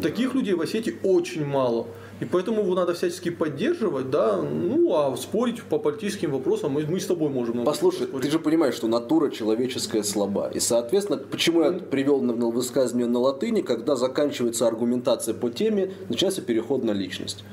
[0.00, 1.88] таких людей в Осетии очень мало.
[2.20, 6.98] И поэтому его надо всячески поддерживать, да, ну, а спорить по политическим вопросам мы, мы
[6.98, 7.64] с тобой можем.
[7.64, 8.26] Послушай, поспорить.
[8.26, 10.50] ты же понимаешь, что натура человеческая слаба.
[10.52, 15.92] И, соответственно, почему я привел на, на высказывание на латыни, когда заканчивается аргументация по теме,
[16.08, 17.44] начинается переход на личность.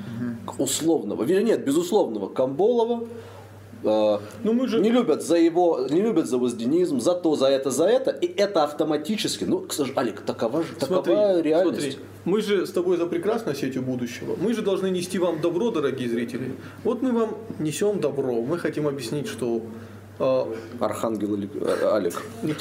[0.45, 3.07] К условного, вернее, нет, безусловного Камболова,
[3.83, 7.47] э, Ну, мы же- не любят за его, не любят за возденизм, за то, за
[7.47, 11.81] это, за это, и это автоматически, ну, к сож- Олег, такова же, такова Смотри, реальность.
[11.81, 14.35] смотри, мы же с тобой за прекрасной сетью будущего.
[14.41, 16.53] Мы же должны нести вам добро, дорогие зрители.
[16.83, 18.33] Вот мы вам несем добро.
[18.41, 19.61] Мы хотим объяснить, что
[20.79, 22.21] Архангел э, Олег.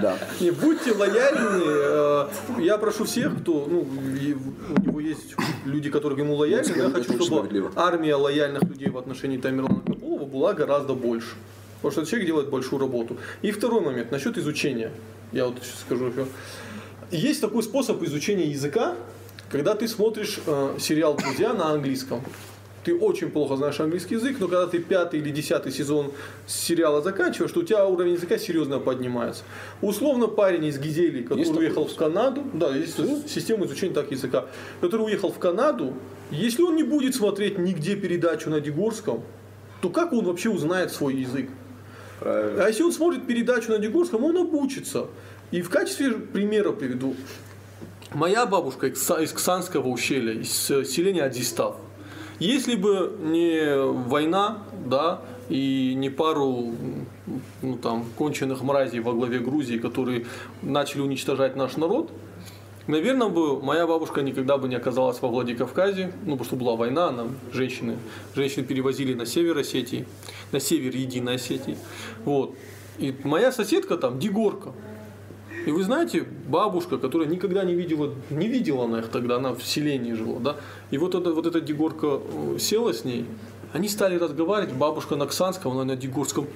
[0.00, 0.16] Да.
[0.40, 1.62] не будьте лояльны.
[1.64, 2.28] э,
[2.60, 6.72] я прошу всех, кто, ну, у него есть люди, которые ему лояльны.
[6.76, 11.34] Я хочу, чтобы армия лояльных людей в отношении Тамерлана Кабулова была гораздо больше.
[11.76, 13.16] Потому что этот человек делает большую работу.
[13.42, 14.90] И второй момент насчет изучения.
[15.32, 16.26] Я вот сейчас скажу еще.
[17.10, 18.94] Есть такой способ изучения языка,
[19.50, 22.22] когда ты смотришь э, сериал «Друзья» на английском.
[22.84, 26.12] Ты очень плохо знаешь английский язык, но когда ты пятый или десятый сезон
[26.46, 29.42] сериала заканчиваешь, то у тебя уровень языка серьезно поднимается.
[29.82, 32.96] Условно парень из Гизели, который Есть уехал в Канаду, да, есть
[33.28, 34.46] система изучения так языка,
[34.80, 35.92] который уехал в Канаду,
[36.30, 39.22] если он не будет смотреть нигде передачу на Дегорском,
[39.82, 41.50] то как он вообще узнает свой язык?
[42.20, 42.64] Правильно.
[42.64, 45.06] А если он смотрит передачу на Дегорском, он обучится.
[45.50, 47.16] И в качестве примера приведу.
[48.12, 51.76] Моя бабушка из Ксанского ущелья, из э, селения Адзистав.
[52.40, 53.76] Если бы не
[54.08, 56.72] война, да, и не пару
[57.62, 60.26] ну, там, конченых мразей во главе Грузии, которые
[60.62, 62.10] начали уничтожать наш народ,
[62.86, 67.08] Наверное, бы моя бабушка никогда бы не оказалась во Владикавказе, ну, потому что была война,
[67.08, 67.98] она, женщины,
[68.34, 70.06] женщин перевозили на север Осетии,
[70.50, 71.76] на север Единой Осетии.
[72.24, 72.56] Вот.
[72.98, 74.72] И моя соседка там Дегорка.
[75.66, 79.62] И вы знаете, бабушка, которая никогда не видела, не видела она их тогда, она в
[79.62, 80.56] селении жила, да,
[80.90, 83.26] и вот, эта вот эта Дегорка э, села с ней,
[83.72, 86.46] они стали разговаривать, бабушка на Ксанском, она на Дегорском.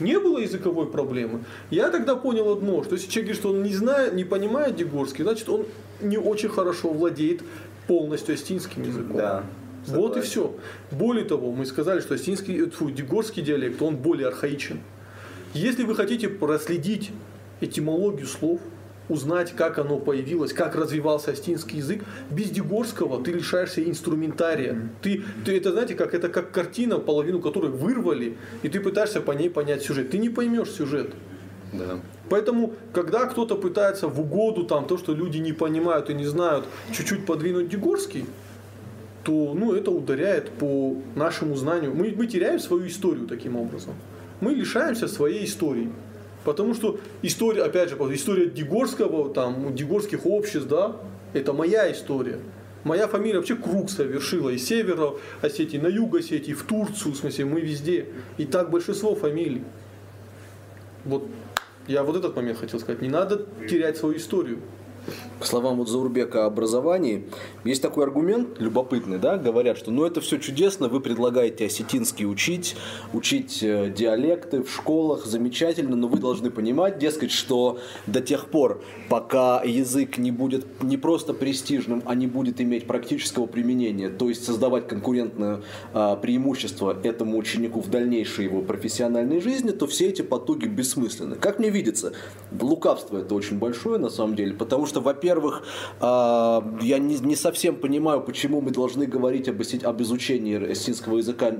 [0.00, 1.44] Не было языковой проблемы.
[1.70, 5.22] Я тогда понял одно, что если человек говорит, что он не знает, не понимает Дегорский,
[5.22, 5.66] значит он
[6.00, 7.42] не очень хорошо владеет
[7.86, 9.16] полностью астинским языком.
[9.16, 9.44] Да.
[9.86, 10.30] Вот и согласен.
[10.30, 10.54] все.
[10.90, 14.80] Более того, мы сказали, что астинский, э, тьфу, дегорский диалект, он более архаичен.
[15.52, 17.12] Если вы хотите проследить
[17.60, 18.60] этимологию слов,
[19.08, 24.88] узнать, как оно появилось, как развивался астинский язык, без дегорского ты лишаешься инструментария.
[25.02, 29.32] Ты, ты это знаете, как это как картина, половину которой вырвали, и ты пытаешься по
[29.32, 30.10] ней понять сюжет.
[30.10, 31.12] Ты не поймешь сюжет.
[31.72, 32.00] Да.
[32.30, 36.64] Поэтому, когда кто-то пытается в угоду там то, что люди не понимают и не знают,
[36.92, 38.26] чуть-чуть подвинуть Дегорский,
[39.24, 41.94] то ну, это ударяет по нашему знанию.
[41.94, 43.94] Мы, мы теряем свою историю таким образом.
[44.40, 45.90] Мы лишаемся своей истории.
[46.44, 50.96] Потому что история, опять же, история Дегорского, там, Дегорских обществ, да,
[51.32, 52.38] это моя история.
[52.84, 57.46] Моя фамилия вообще круг совершила из севера Осетии, на юг Осетии, в Турцию, в смысле,
[57.46, 58.06] мы везде.
[58.36, 59.64] И так большинство фамилий.
[61.06, 61.26] Вот
[61.86, 63.00] я вот этот момент хотел сказать.
[63.00, 64.58] Не надо терять свою историю.
[65.38, 67.24] По словам вот Заурбека о образовании,
[67.64, 72.76] есть такой аргумент любопытный, да, говорят, что ну это все чудесно, вы предлагаете осетинский учить,
[73.12, 78.82] учить э, диалекты в школах, замечательно, но вы должны понимать, дескать, что до тех пор,
[79.08, 84.44] пока язык не будет не просто престижным, а не будет иметь практического применения, то есть
[84.44, 85.62] создавать конкурентное
[85.92, 91.36] а, преимущество этому ученику в дальнейшей его профессиональной жизни, то все эти потуги бессмысленны.
[91.36, 92.12] Как мне видится,
[92.58, 95.62] лукавство это очень большое на самом деле, потому что, во-первых,
[96.00, 101.52] а, я не, не совсем понимаю, почему мы должны говорить об, об изучении осетинского языка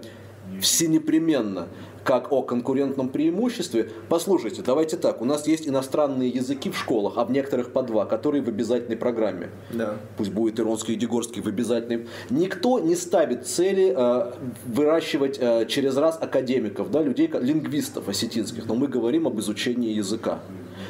[0.60, 1.68] всенепременно
[2.04, 3.90] как о конкурентном преимуществе.
[4.08, 8.04] Послушайте, давайте так, у нас есть иностранные языки в школах, а в некоторых по два,
[8.04, 9.50] которые в обязательной программе.
[9.72, 9.96] Да.
[10.18, 12.06] Пусть будет иронский и дегорский в обязательной.
[12.28, 14.32] Никто не ставит цели э,
[14.66, 20.40] выращивать э, через раз академиков, да, людей, лингвистов осетинских, но мы говорим об изучении языка.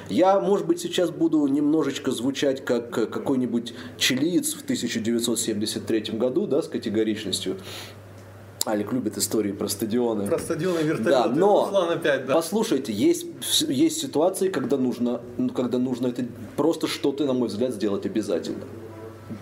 [0.09, 6.63] Я, может быть, сейчас буду немножечко звучать как э, какой-нибудь чилиец в 1973 году, да,
[6.63, 7.57] с категоричностью.
[8.67, 10.27] Алик любит истории про стадионы.
[10.27, 11.11] Про стадионы вертолеты.
[11.11, 12.35] Да, но Руслан опять, да.
[12.35, 13.27] послушайте, есть,
[13.69, 16.25] есть ситуации, когда нужно, ну, когда нужно это
[16.57, 18.65] просто что-то, на мой взгляд, сделать обязательно.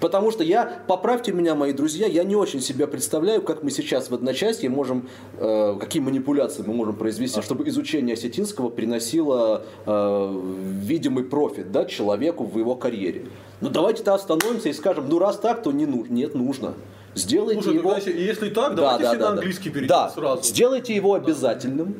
[0.02, 4.10] Потому что я, поправьте меня, мои друзья, я не очень себя представляю, как мы сейчас
[4.10, 10.40] в одночасье можем, э, какие манипуляции мы можем произвести, чтобы изучение осетинского приносило э,
[10.82, 13.26] видимый профит да, человеку в его карьере.
[13.60, 16.12] Ну давайте-то остановимся и скажем, ну раз так, то не нужно.
[16.12, 16.74] Нет, нужно.
[17.14, 17.94] Сделайте Слушай, его...
[17.94, 20.42] тогда если, так, давайте все на английский перейдем Да, сразу.
[20.42, 21.94] сделайте его обязательным,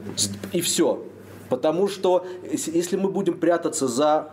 [0.51, 1.05] и все.
[1.49, 4.33] Потому что если если мы будем прятаться за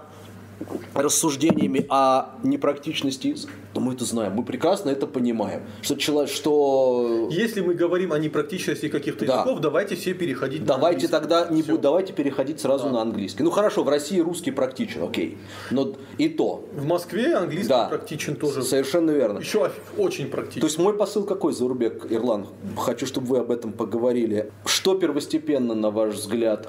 [0.93, 3.35] рассуждениями о непрактичности,
[3.73, 5.61] то мы это знаем, мы прекрасно это понимаем.
[5.81, 9.35] Что человек, что Если мы говорим о непрактичности каких-то Да.
[9.35, 11.11] языков, давайте все переходить на Давайте английский.
[11.11, 13.43] тогда не будь, давайте переходить сразу на английский.
[13.43, 15.37] Ну хорошо, в России русский практичен, окей.
[15.71, 16.65] Но и то.
[16.73, 17.85] В Москве английский Да.
[17.87, 18.63] практичен тоже.
[18.63, 19.39] Совершенно верно.
[19.39, 20.61] Еще очень практичен.
[20.61, 22.47] То есть мой посыл какой, Заурбек Ирлан?
[22.77, 24.51] Хочу, чтобы вы об этом поговорили.
[24.65, 26.65] Что первостепенно, на ваш взгляд,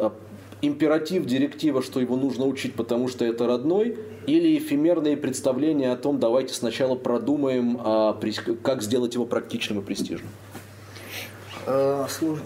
[0.63, 6.19] императив, директива, что его нужно учить, потому что это родной, или эфемерные представления о том,
[6.19, 8.19] давайте сначала продумаем, а,
[8.63, 10.31] как сделать его практичным и престижным?
[11.67, 12.43] Слож-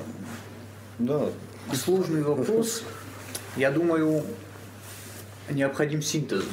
[0.98, 1.26] Да,
[1.72, 2.82] Сложный вопрос.
[3.56, 4.22] Я думаю,
[5.50, 6.44] необходим синтез.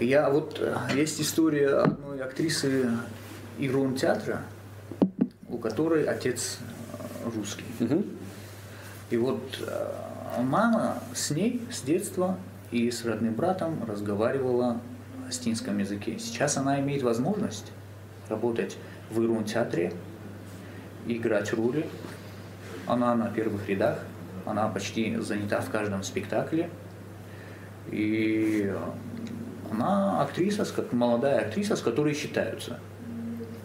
[0.00, 2.88] Я вот э, есть история одной актрисы
[3.58, 4.44] Ирон театра,
[5.48, 6.58] у которой отец
[6.92, 7.64] э, русский.
[9.10, 12.36] И вот э, мама с ней с детства
[12.70, 14.80] и с родным братом разговаривала
[15.18, 16.18] на астинском языке.
[16.18, 17.72] Сейчас она имеет возможность
[18.28, 18.76] работать
[19.10, 19.92] в Ирун театре,
[21.06, 21.86] играть роли.
[22.86, 24.00] Она на первых рядах,
[24.44, 26.68] она почти занята в каждом спектакле.
[27.90, 28.70] И
[29.70, 32.78] она актриса, молодая актриса, с которой считаются.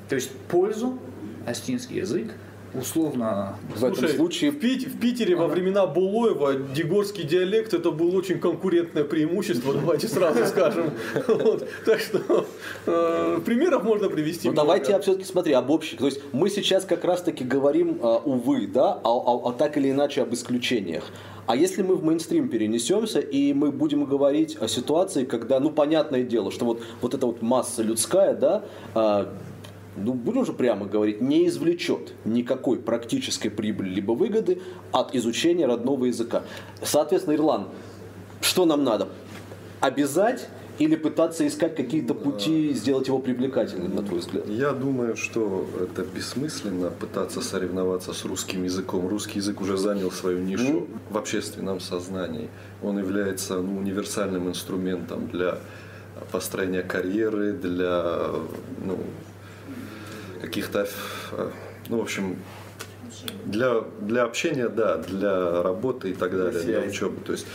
[0.08, 0.99] То есть пользу
[1.45, 2.32] астинский язык
[2.74, 7.92] условно В этом Слушай, случае в, Пит- в Питере во времена Булоева дегорский диалект это
[7.92, 10.92] было очень конкурентное преимущество, давайте сразу скажем.
[11.28, 11.68] Вот.
[11.86, 12.46] Так что
[12.86, 14.48] э, примеров можно привести.
[14.50, 16.00] Ну давайте я все-таки смотри, об общих.
[16.00, 19.92] То есть мы сейчас как раз-таки говорим, а, увы, да, а, а- а так или
[19.92, 21.04] иначе об исключениях.
[21.46, 26.24] А если мы в мейнстрим перенесемся и мы будем говорить о ситуации, когда, ну понятное
[26.24, 28.64] дело, что вот, вот эта вот масса людская, да,
[28.96, 29.34] а,
[29.95, 36.06] ну будем же прямо говорить, не извлечет никакой практической прибыли либо выгоды от изучения родного
[36.06, 36.43] языка.
[36.82, 37.67] Соответственно, Ирлан,
[38.41, 39.10] что нам надо?
[39.79, 40.47] Обязать
[40.79, 44.47] или пытаться искать какие-то пути сделать его привлекательным, на твой взгляд?
[44.47, 49.08] Я думаю, что это бессмысленно пытаться соревноваться с русским языком.
[49.08, 52.49] Русский язык уже занял свою нишу в общественном сознании.
[52.82, 55.60] Он является ну, универсальным инструментом для
[56.32, 58.29] построения карьеры, для
[58.84, 58.97] ну,
[60.43, 60.88] каких-то,
[61.32, 61.49] э,
[61.89, 62.36] ну, в общем,
[63.45, 67.21] для, для общения, да, для работы и так далее, для учебы.
[67.25, 67.47] То есть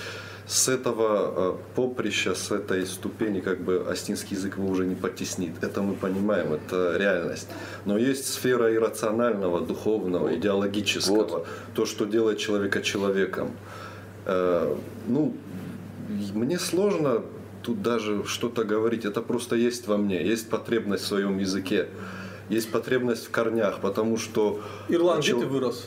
[0.47, 5.53] с этого э, поприща, с этой ступени, как бы астинский язык его уже не потеснит.
[5.63, 7.49] Это мы понимаем, это реальность.
[7.85, 11.17] Но есть сфера иррационального, духовного, идеологического.
[11.17, 11.47] Вот.
[11.75, 13.51] То, что делает человека человеком.
[14.25, 14.75] Э,
[15.09, 15.35] Ну,
[16.35, 17.23] мне сложно
[17.63, 19.05] тут даже что-то говорить.
[19.05, 20.27] Это просто есть во мне.
[20.33, 21.87] Есть потребность в своем языке.
[22.49, 24.61] Есть потребность в корнях, потому что...
[24.89, 25.87] Ирлан, где ты вырос?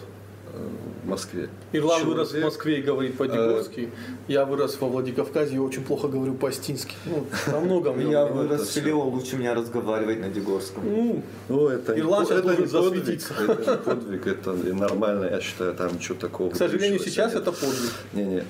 [1.03, 1.49] В Москве.
[1.71, 3.89] Ирлан вырос в Москве и говорит по-дегорски.
[4.27, 6.95] Я вырос во Владикавказе и очень плохо говорю по-астински.
[7.05, 7.99] Ну, во многом.
[8.09, 10.83] Я вырос в селе, лучше меня разговаривать на Дегорском.
[10.85, 13.33] Ну, Ну, это не, Ирландец это не должен подвиг, засветиться.
[13.33, 16.51] это не подвиг, это и нормально, я считаю, там ничего такого.
[16.51, 17.91] к сожалению, сейчас это подвиг.
[18.13, 18.43] Не-не.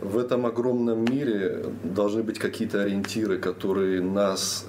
[0.00, 4.66] В этом огромном мире должны быть какие-то ориентиры, которые нас,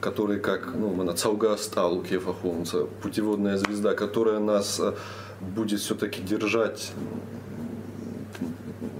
[0.00, 4.94] которые как, ну, мы на Цауга стал у Кефа Холмса, путеводная звезда, которая нас э,
[5.40, 6.92] будет все-таки держать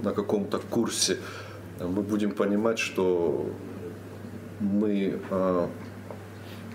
[0.03, 1.17] на каком-то курсе.
[1.79, 3.45] Мы будем понимать, что
[4.59, 5.67] мы э,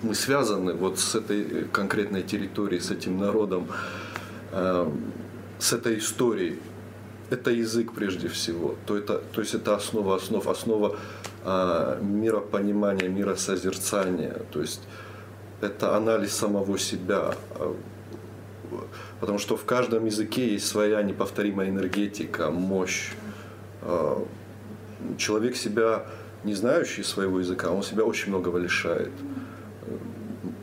[0.03, 3.69] мы связаны вот с этой конкретной территорией, с этим народом,
[4.51, 4.91] э,
[5.59, 6.59] с этой историей.
[7.33, 8.75] Это язык прежде всего.
[8.87, 10.97] То, это, то есть это основа основ, основа
[11.45, 14.37] э, миропонимания, миросозерцания.
[14.51, 14.83] То есть
[15.63, 17.35] это анализ самого себя.
[19.21, 23.13] Потому что в каждом языке есть своя неповторимая энергетика, мощь.
[23.81, 24.19] Э,
[25.19, 26.05] Человек себя,
[26.45, 29.11] не знающий своего языка, он себя очень многого лишает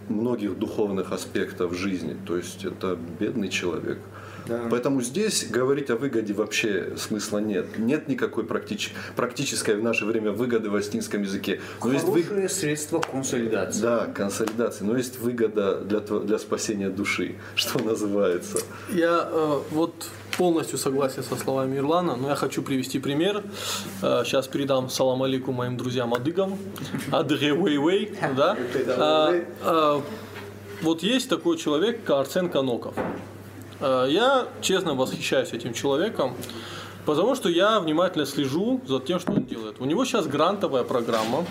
[0.08, 2.16] многих духовных аспектов жизни.
[2.26, 4.00] То есть это бедный человек.
[4.50, 4.64] Да.
[4.72, 7.78] Поэтому здесь говорить о выгоде вообще смысла нет.
[7.78, 11.62] Нет никакой практич- практической в наше время выгоды в астинском языке.
[11.84, 13.82] Но есть вы- Хорошее средство консолидации.
[13.82, 14.84] Да, консолидации.
[14.84, 18.60] Но есть выгода для, для спасения души, что называется.
[18.90, 19.94] Я э, вот
[20.38, 23.44] полностью согласен со словами Ирлана, но я хочу привести пример.
[24.02, 26.58] Э, сейчас передам салам алейкум моим друзьям адыгам.
[27.12, 28.58] Адыге вей да?
[28.88, 30.02] А, а,
[30.82, 32.96] вот есть такой человек, как Арсен Каноков.
[33.80, 36.36] Э, Я честно восхищаюсь этим человеком,
[37.06, 39.76] потому что я внимательно слежу за тем, что он делает.
[39.80, 41.46] У него сейчас грантовая программа,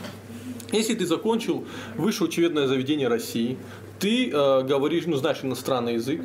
[0.71, 1.65] Если ты закончил
[1.97, 3.57] высшее учебное заведение России,
[3.99, 6.21] ты э, говоришь, ну, знаешь иностранный язык,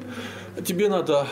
[0.65, 1.27] тебе надо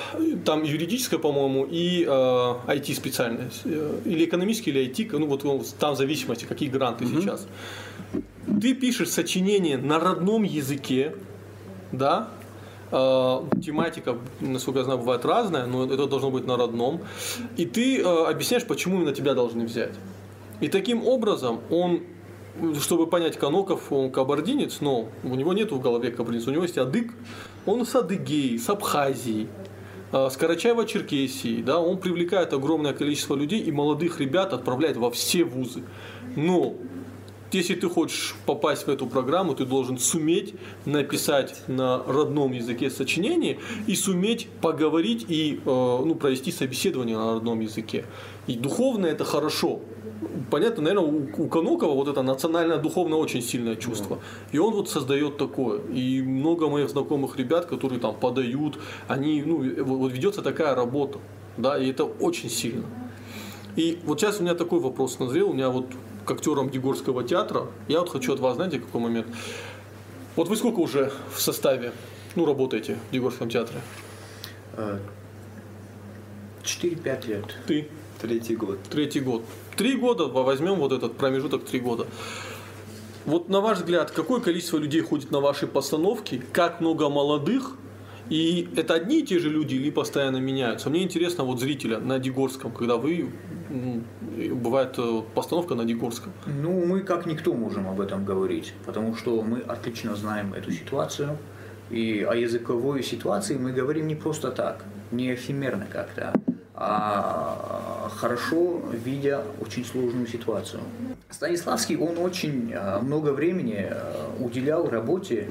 [0.46, 5.44] там юридическое, по-моему, и э, IT-специальность, э, или экономический, или IT, ну, вот
[5.78, 7.48] там в зависимости, какие гранты сейчас.
[8.62, 11.14] Ты пишешь сочинение на родном языке,
[11.92, 12.30] да,
[12.92, 17.02] тематика, насколько я знаю, бывает разная, но это должно быть на родном.
[17.56, 19.94] И ты э, объясняешь, почему именно тебя должны взять.
[20.60, 22.02] И таким образом он,
[22.80, 26.78] чтобы понять Каноков, он кабардинец, но у него нет в голове кабардинец, у него есть
[26.78, 27.14] адык,
[27.66, 29.48] он с Адыгеей, с Абхазией,
[30.12, 35.46] э, с Карачаево-Черкесии, да, он привлекает огромное количество людей и молодых ребят отправляет во все
[35.46, 35.84] вузы.
[36.36, 36.76] Но
[37.58, 43.60] если ты хочешь попасть в эту программу, ты должен суметь написать на родном языке сочинение
[43.88, 48.06] и суметь поговорить и э, ну, провести собеседование на родном языке.
[48.48, 49.80] И духовно это хорошо.
[50.50, 54.20] Понятно, наверное, у, у Канокова вот это национальное духовное очень сильное чувство.
[54.52, 55.82] И он вот создает такое.
[55.94, 61.20] И много моих знакомых ребят, которые там подают, они, ну, вот ведется такая работа.
[61.58, 62.86] Да, и это очень сильно.
[63.76, 65.50] И вот сейчас у меня такой вопрос назрел.
[65.50, 65.86] У меня вот
[66.26, 67.68] к актерам Дегорского театра.
[67.88, 69.28] Я вот хочу от вас, знаете, какой момент?
[70.36, 71.92] Вот вы сколько уже в составе,
[72.36, 73.82] ну, работаете в Дегорском театре?
[76.64, 77.46] 4-5 лет.
[77.68, 77.88] Ты?
[78.22, 78.80] Третий год.
[78.90, 79.44] Третий год.
[79.76, 82.06] Три года, возьмем вот этот промежуток три года.
[83.26, 87.76] Вот на ваш взгляд, какое количество людей ходит на ваши постановки, как много молодых,
[88.32, 90.90] и это одни и те же люди или постоянно меняются?
[90.90, 93.30] Мне интересно вот зрителя на Дегорском, когда вы
[94.56, 96.32] бывает э, постановка на Дегорском.
[96.46, 101.38] Ну, мы как никто можем об этом говорить, потому что мы отлично знаем эту ситуацию.
[101.90, 106.34] И о языковой ситуации мы говорим не просто так, не эфемерно как-то,
[106.74, 110.82] а хорошо видя очень сложную ситуацию.
[111.30, 113.96] Станиславский, он очень э, много времени э,
[114.40, 115.50] уделял работе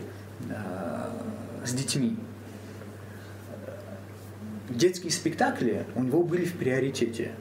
[1.62, 2.16] с детьми.
[4.70, 7.32] Детские спектакли у него были в приоритете.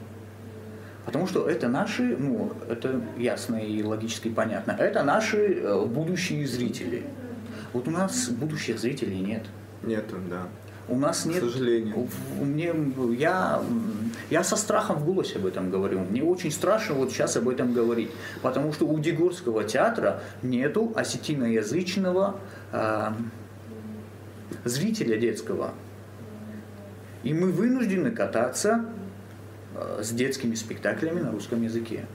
[1.06, 7.04] Потому что это наши, ну, это ясно и логически понятно, это наши э, будущие зрители.
[7.72, 9.46] Вот у нас будущих зрителей нет.
[9.82, 10.48] Нету, да.
[10.88, 11.38] У нас нет.
[11.38, 12.08] К сожалению.
[12.40, 12.74] Мне,
[13.16, 13.62] я,
[14.28, 16.00] я со страхом в голосе об этом говорю.
[16.00, 18.10] Мне очень страшно вот сейчас об этом говорить.
[18.42, 22.40] Потому что у Дегорского театра нету осетиноязычного
[22.72, 23.12] э,
[24.64, 25.74] зрителя детского.
[27.22, 28.84] И мы вынуждены кататься
[29.74, 32.06] Э, с детскими спектаклями на русском языке.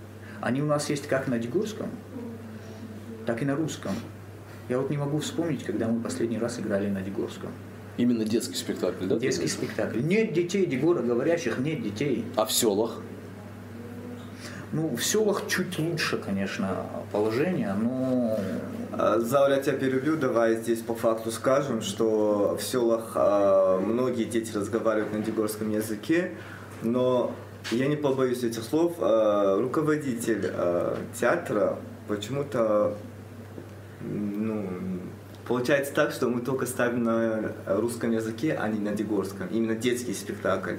[0.41, 1.89] Они у нас есть как на дегурском,
[3.25, 3.93] так и на русском.
[4.67, 7.51] Я вот не могу вспомнить, когда мы последний раз играли на Дегорском.
[7.97, 9.17] Именно детский спектакль, да?
[9.17, 10.01] Детский спектакль.
[10.01, 12.25] Нет детей Дегора говорящих, нет детей.
[12.35, 12.99] А в селах?
[14.75, 18.37] Ну, в селах чуть лучше, конечно, положение, но...
[18.91, 24.53] А, Зауля, тебя перебью, давай здесь по факту скажем, что в селах а, многие дети
[24.53, 26.31] разговаривают на дегорском языке,
[26.81, 27.33] но
[27.71, 30.51] я не побоюсь этих слов, э, руководитель
[31.17, 32.97] театра почему-то
[34.01, 34.67] ну,
[35.47, 40.13] получается так, что мы только ставим на русском языке, а не на дегорском, именно детский
[40.13, 40.75] спектакль.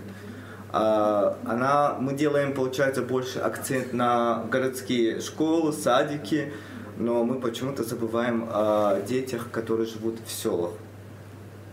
[0.79, 6.53] А, она, мы делаем, получается, больше акцент на городские школы, садики,
[6.99, 10.73] но мы почему-то забываем о детях, которые живут в селах.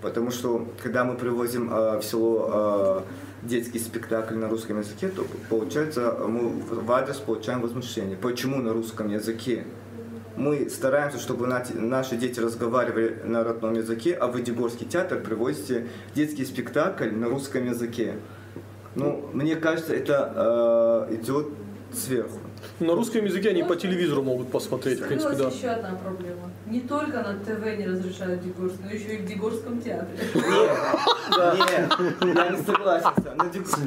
[0.01, 3.03] Потому что, когда мы привозим э, в село
[3.41, 8.15] детский спектакль на русском языке, то получается мы в адрес получаем возмущение.
[8.15, 9.65] Почему на русском языке?
[10.37, 16.45] Мы стараемся, чтобы наши дети разговаривали на родном языке, а в Эдигорский театр привозите детский
[16.45, 18.15] спектакль на русском языке.
[18.95, 21.47] Ну, мне кажется, это э, идет
[21.93, 22.39] сверху.
[22.79, 25.49] На русском языке они по телевизору могут посмотреть, в принципе, да.
[25.49, 26.51] еще одна проблема.
[26.65, 30.17] Не только на ТВ не разрешают Дегорск, но еще и в Дегорском театре.
[30.33, 31.93] Нет,
[32.35, 33.09] я не согласен.
[33.35, 33.85] На Дегорском.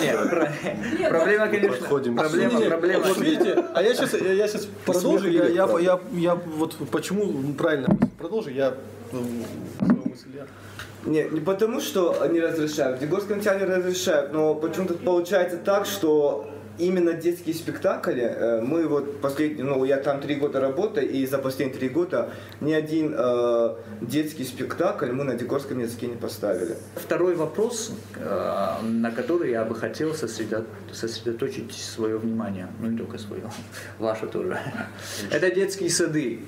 [0.00, 3.04] Нет, проблема, конечно, проблема, проблема.
[3.06, 7.88] Вот видите, а я сейчас, я сейчас продолжу, я, я, я, я вот почему правильно
[8.18, 8.74] продолжу, я
[9.10, 9.24] свою
[10.04, 10.46] мысль я
[11.06, 12.98] не, не потому, что они разрешают.
[12.98, 19.20] В Дегорском театре разрешают, но почему-то получается так, что именно детские спектакли, э, мы вот
[19.20, 22.30] последние, ну я там три года работаю, и за последние три года
[22.60, 26.76] ни один э, детский спектакль мы на дегорском языке не поставили.
[26.96, 33.44] Второй вопрос, э, на который я бы хотел сосредоточить свое внимание, ну не только свое,
[33.98, 34.58] ваше тоже.
[35.30, 36.40] Это детские сады.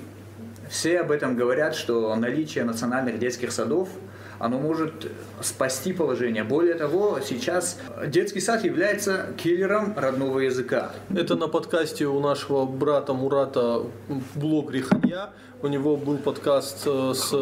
[0.69, 3.89] Все об этом говорят, что наличие национальных детских садов–
[4.39, 5.11] оно может
[5.41, 6.43] спасти положение.
[6.43, 7.77] Более того, сейчас
[8.07, 10.91] детский сад является киллером родного языка.
[11.15, 13.83] Это на подкасте у нашего брата Мурата
[14.35, 15.29] блог Риханья.
[15.61, 17.35] У него был подкаст э, с...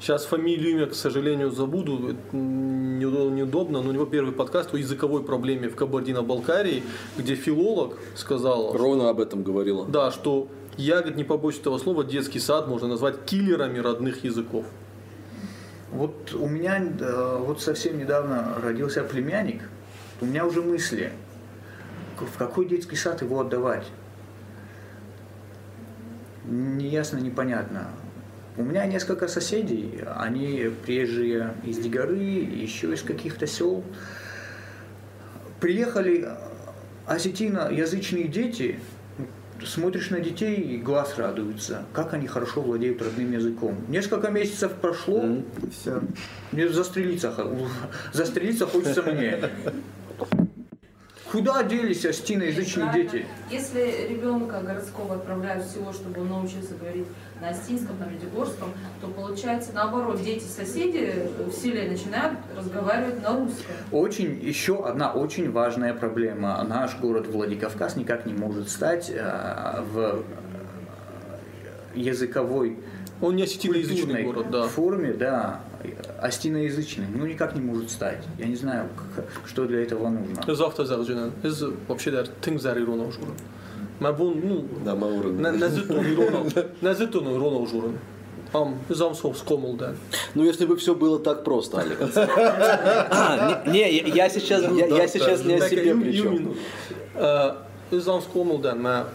[0.00, 2.10] Сейчас фамилию, имя, к сожалению, забуду.
[2.10, 6.82] Это неудобно, но у него первый подкаст о языковой проблеме в Кабардино-Балкарии,
[7.16, 8.76] где филолог сказал...
[8.76, 9.86] Ровно об этом говорила.
[9.86, 14.66] Да, что я, говорит, не побоюсь этого слова, детский сад можно назвать киллерами родных языков.
[15.90, 19.62] Вот у меня э, вот совсем недавно родился племянник,
[20.20, 21.12] у меня уже мысли,
[22.18, 23.86] в какой детский сад его отдавать.
[26.44, 27.88] Неясно, непонятно.
[28.56, 33.84] У меня несколько соседей, они приезжие из Дигоры, еще из каких-то сел.
[35.60, 36.28] Приехали
[37.06, 38.80] осетиноязычные дети,
[39.66, 43.76] смотришь на детей, и глаз радуется, как они хорошо владеют родным языком.
[43.88, 46.00] Несколько месяцев прошло, mm, все.
[46.52, 47.32] Мне застрелиться,
[48.12, 49.38] застрелиться хочется мне.
[51.30, 53.26] Куда делись остиноязычные дети?
[53.50, 57.06] Если ребенка городского отправляют в село, чтобы он научился говорить
[57.40, 63.74] на остинском, на медигорском, то получается наоборот, дети соседи в селе начинают разговаривать на русском.
[63.92, 66.62] Очень, еще одна очень важная проблема.
[66.68, 70.22] Наш город Владикавказ никак не может стать э, в э,
[71.94, 72.78] языковой
[73.20, 74.62] он не осетиноязычный город, да.
[74.68, 75.60] форме, да,
[76.20, 78.24] остиноязычный, ну никак не может стать.
[78.38, 80.54] Я не знаю, как, что для этого нужно.
[80.54, 80.84] Завтра.
[80.84, 83.34] Ez вообще der Tingzari Ronald Журин.
[83.98, 85.40] Maar bon, ну, да, Маурин.
[85.40, 86.66] На зитон Ронald.
[86.80, 87.98] На зитон Ронald Журин.
[88.52, 89.94] Ам, замсов скомул, да.
[90.34, 91.98] Ну, если бы все было так просто, Олег.
[93.10, 96.54] А, не, я сейчас, я сейчас не о себе причем.
[97.90, 99.06] Zam скомул, да, maar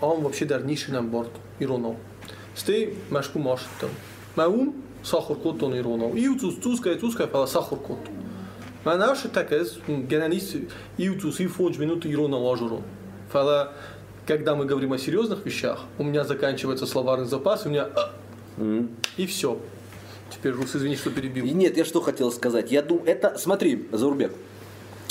[0.00, 1.96] am вообще der нишинен борт Иронал.
[2.54, 3.90] Стей машку машттым.
[4.36, 6.12] Maar ум сахар коттон Иронал.
[6.14, 8.14] Иуцус цускай цускай фала сахар коттон.
[8.84, 10.56] Maar naast het is, генералист
[10.96, 12.82] Иуцус и фонч минуту Иронал ажурон.
[13.30, 13.72] Фала
[14.30, 17.88] когда мы говорим о серьезных вещах, у меня заканчивается словарный запас, у меня
[18.58, 18.88] mm.
[19.16, 19.58] и все.
[20.32, 21.44] Теперь, Рус, извини, что перебил.
[21.44, 22.70] И нет, я что хотел сказать.
[22.70, 24.32] Я думаю, это, смотри, Заурбек,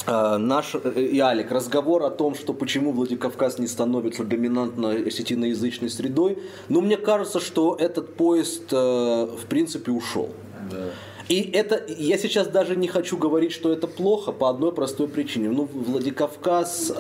[0.08, 5.90] э, наш э, и Алик, разговор о том, что почему Владикавказ не становится доминантной осетиноязычной
[5.90, 6.38] средой,
[6.70, 10.30] ну, мне кажется, что этот поезд, э, в принципе, ушел.
[10.72, 10.92] Да.
[11.28, 15.50] И это, я сейчас даже не хочу говорить, что это плохо, по одной простой причине.
[15.50, 16.94] Ну, Владикавказ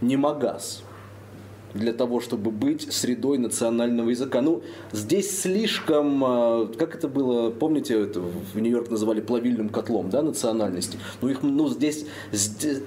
[0.00, 0.82] не магаз
[1.74, 4.40] для того, чтобы быть средой национального языка.
[4.40, 10.22] Ну, здесь слишком, а, как это было, помните, это в Нью-Йорк называли плавильным котлом, да,
[10.22, 10.98] национальности.
[11.20, 12.82] Ну, их, ну, здесь, здесь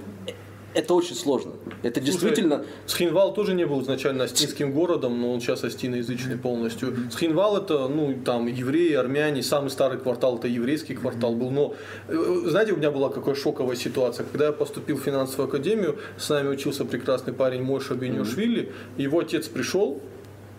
[0.74, 1.54] это очень сложно.
[1.84, 2.66] Это Слушай, действительно...
[2.86, 6.96] Схинвал тоже не был изначально астинским городом, но он сейчас астиноязычный полностью.
[7.12, 11.52] Схинвал это, ну, там, евреи, армяне, самый старый квартал это еврейский квартал был.
[11.52, 11.76] Но,
[12.08, 14.26] э, знаете, у меня была какая шоковая ситуация.
[14.26, 19.48] Когда я поступил в финансовую академию, с нами учился прекрасный парень Мойша Бенюшвили, его отец
[19.48, 20.02] пришел,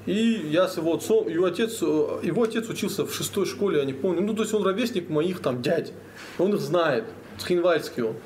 [0.06, 1.84] и я с его отцом, его отец, э,
[2.22, 4.20] его отец учился в шестой школе, я не помню.
[4.20, 5.92] Ну, то есть он ровесник моих там дядь.
[6.38, 7.04] Он их знает.
[7.38, 8.16] Схинвальский он.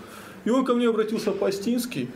[0.49, 2.09] И он ко мне обратился по-астински,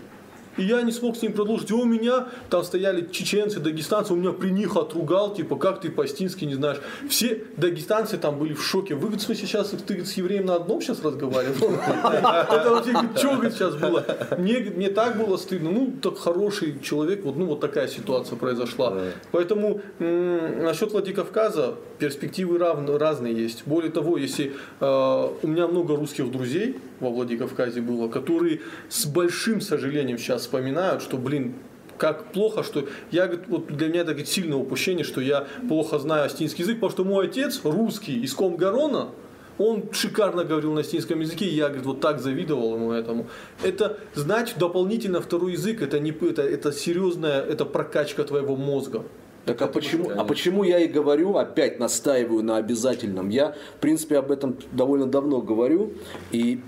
[0.57, 1.71] и я не смог с ним продолжить.
[1.71, 5.91] И у меня там стояли чеченцы, дагестанцы, у меня при них отругал, типа, как ты
[5.91, 6.79] по-астински не знаешь.
[7.11, 8.95] Все дагестанцы там были в шоке.
[8.95, 11.75] Вы, смысле, сейчас ты с евреем на одном сейчас разговаривал?
[11.75, 14.03] Это вообще, что сейчас было?
[14.39, 15.71] Мне, мне так было стыдно.
[15.71, 18.97] Ну, так хороший человек, вот, ну, вот такая ситуация произошла.
[19.31, 23.65] Поэтому насчет Владикавказа перспективы разные есть.
[23.67, 29.61] Более того, если э, у меня много русских друзей во Владикавказе было, которые с большим
[29.61, 31.55] сожалением сейчас вспоминают, что, блин,
[31.99, 36.63] как плохо, что я, вот для меня это сильное упущение, что я плохо знаю астинский
[36.63, 39.11] язык, потому что мой отец русский из Комгарона,
[39.59, 43.27] он шикарно говорил на астинском языке, и я, говорит, вот так завидовал ему этому.
[43.63, 49.05] Это знать дополнительно второй язык, это не это, это серьезная, это прокачка твоего мозга.
[49.45, 53.29] Так а почему, а почему я и говорю, опять настаиваю на обязательном?
[53.29, 55.93] Я, в принципе, об этом довольно давно говорю,
[56.31, 56.61] и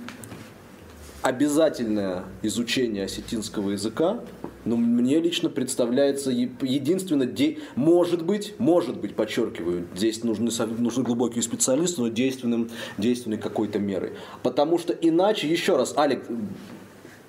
[1.24, 4.20] обязательное изучение осетинского языка,
[4.66, 7.58] ну, мне лично представляется единственно, де...
[7.76, 14.12] может быть, может быть, подчеркиваю, здесь нужны, нужны глубокие специалисты, но действенным, действенной какой-то мерой.
[14.42, 16.24] Потому что иначе, еще раз, Алик,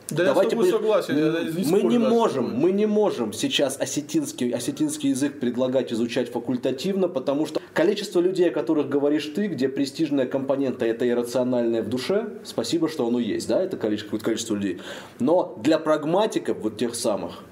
[0.09, 1.17] да Давайте я с тобой согласен.
[1.17, 7.07] Я не мы не можем, мы не можем сейчас осетинский, осетинский язык предлагать изучать факультативно,
[7.07, 12.29] потому что количество людей, о которых говоришь ты, где престижная компонента это иррациональное в душе,
[12.43, 14.79] спасибо, что оно есть, да, это количество, количество людей.
[15.19, 17.43] Но для прагматиков вот тех самых,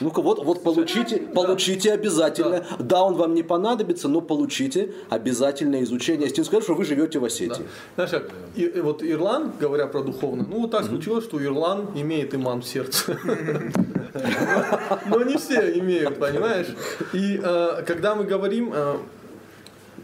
[0.00, 2.64] Ну-ка, вот, вот получите, получите обязательно.
[2.78, 3.02] Да.
[3.02, 6.28] он вам не понадобится, но получите обязательное изучение.
[6.28, 7.64] С скажу, что вы живете в Осетии.
[7.96, 8.06] Да.
[8.06, 11.88] Знаешь, как, и, и вот Ирлан, говоря про духовное, ну вот так случилось, что Ирлан
[11.94, 13.18] имеет иман в сердце.
[15.06, 16.68] Но не все имеют, понимаешь?
[17.12, 18.96] И э, когда мы говорим э,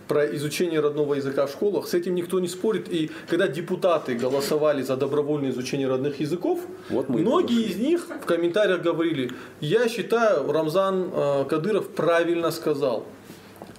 [0.09, 2.92] про изучение родного языка в школах, с этим никто не спорит.
[2.92, 8.82] И когда депутаты голосовали за добровольное изучение родных языков, вот многие из них в комментариях
[8.82, 9.30] говорили,
[9.61, 13.05] я считаю, Рамзан э, Кадыров правильно сказал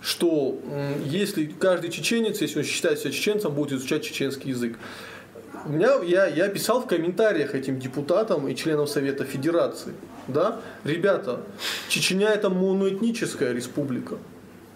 [0.01, 0.59] что
[1.03, 4.77] если каждый чеченец, если он считает себя чеченцем, будет изучать чеченский язык.
[5.65, 9.93] У меня, я, я писал в комментариях этим депутатам и членам Совета Федерации,
[10.27, 11.41] да, ребята,
[11.89, 14.17] Чечня это моноэтническая республика.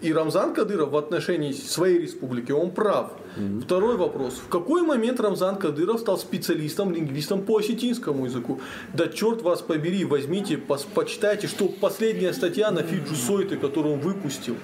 [0.00, 3.12] И Рамзан Кадыров в отношении своей республики, он прав.
[3.36, 3.60] Mm-hmm.
[3.60, 4.34] Второй вопрос.
[4.34, 8.60] В какой момент Рамзан Кадыров стал специалистом, лингвистом по осетинскому языку?
[8.94, 14.00] Да черт вас побери, возьмите, пос, почитайте, что последняя статья на Фиджу Сойты, которую он
[14.00, 14.56] выпустил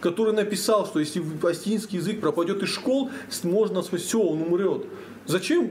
[0.00, 3.10] который написал, что если осетинский язык пропадет из школ,
[3.44, 4.84] можно все, он умрет.
[5.26, 5.70] Зачем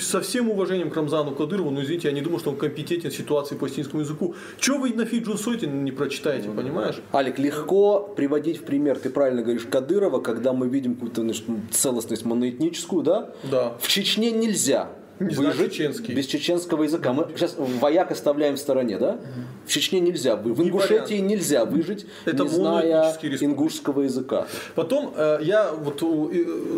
[0.00, 3.14] со всем уважением к Рамзану Кадырову, ну извините, я не думаю, что он компетентен в
[3.14, 4.34] ситуации по осетинскому языку.
[4.58, 6.96] Чего вы на Фиджун Сойте не прочитаете, понимаешь?
[7.12, 11.26] Алик, легко приводить в пример, ты правильно говоришь, Кадырова, когда мы видим какую-то
[11.70, 13.30] целостность моноэтническую, да?
[13.50, 13.76] Да.
[13.80, 14.90] В Чечне нельзя
[15.20, 16.14] не выжить чеченский.
[16.14, 17.12] без чеченского языка.
[17.12, 19.18] Мы сейчас вояк оставляем в стороне, да?
[19.64, 24.46] В Чечне нельзя, в Ингушетии нельзя выжить, Это не зная ингушского языка.
[24.74, 26.02] Потом э, я вот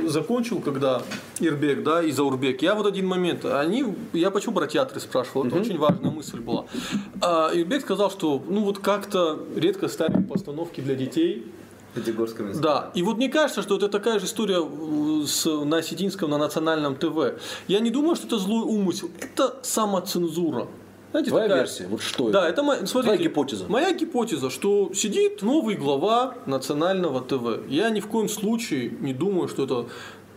[0.07, 1.03] закончил, когда
[1.41, 5.57] Ирбек, да, и Заурбек, я вот один момент, они, я почему про театры спрашивал, это
[5.57, 5.65] угу.
[5.65, 6.67] очень важная мысль была.
[7.21, 11.47] А, Ирбек сказал, что ну вот как-то редко ставим постановки для детей,
[12.01, 12.63] Пятигорском языке.
[12.63, 12.91] Да.
[12.95, 14.61] И вот мне кажется, что это такая же история
[15.27, 17.41] с, на осетинском, на национальном ТВ.
[17.67, 19.11] Я не думаю, что это злой умысел.
[19.21, 20.69] Это самоцензура.
[21.11, 21.63] Знаете, Твоя такая...
[21.63, 22.61] версия, вот что да, это?
[22.61, 23.65] это смотрите, Твоя гипотеза.
[23.69, 27.67] Моя гипотеза, что сидит новый глава национального ТВ.
[27.69, 29.87] Я ни в коем случае не думаю, что это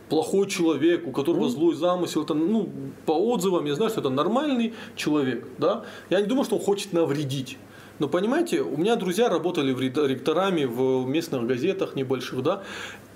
[0.07, 1.49] плохой человек, у которого mm.
[1.49, 2.69] злой замысел, это, ну,
[3.05, 5.83] по отзывам я знаю, что это нормальный человек, да.
[6.09, 7.57] Я не думаю, что он хочет навредить.
[7.99, 12.63] Но понимаете, у меня друзья работали в ректорами в местных газетах небольших, да.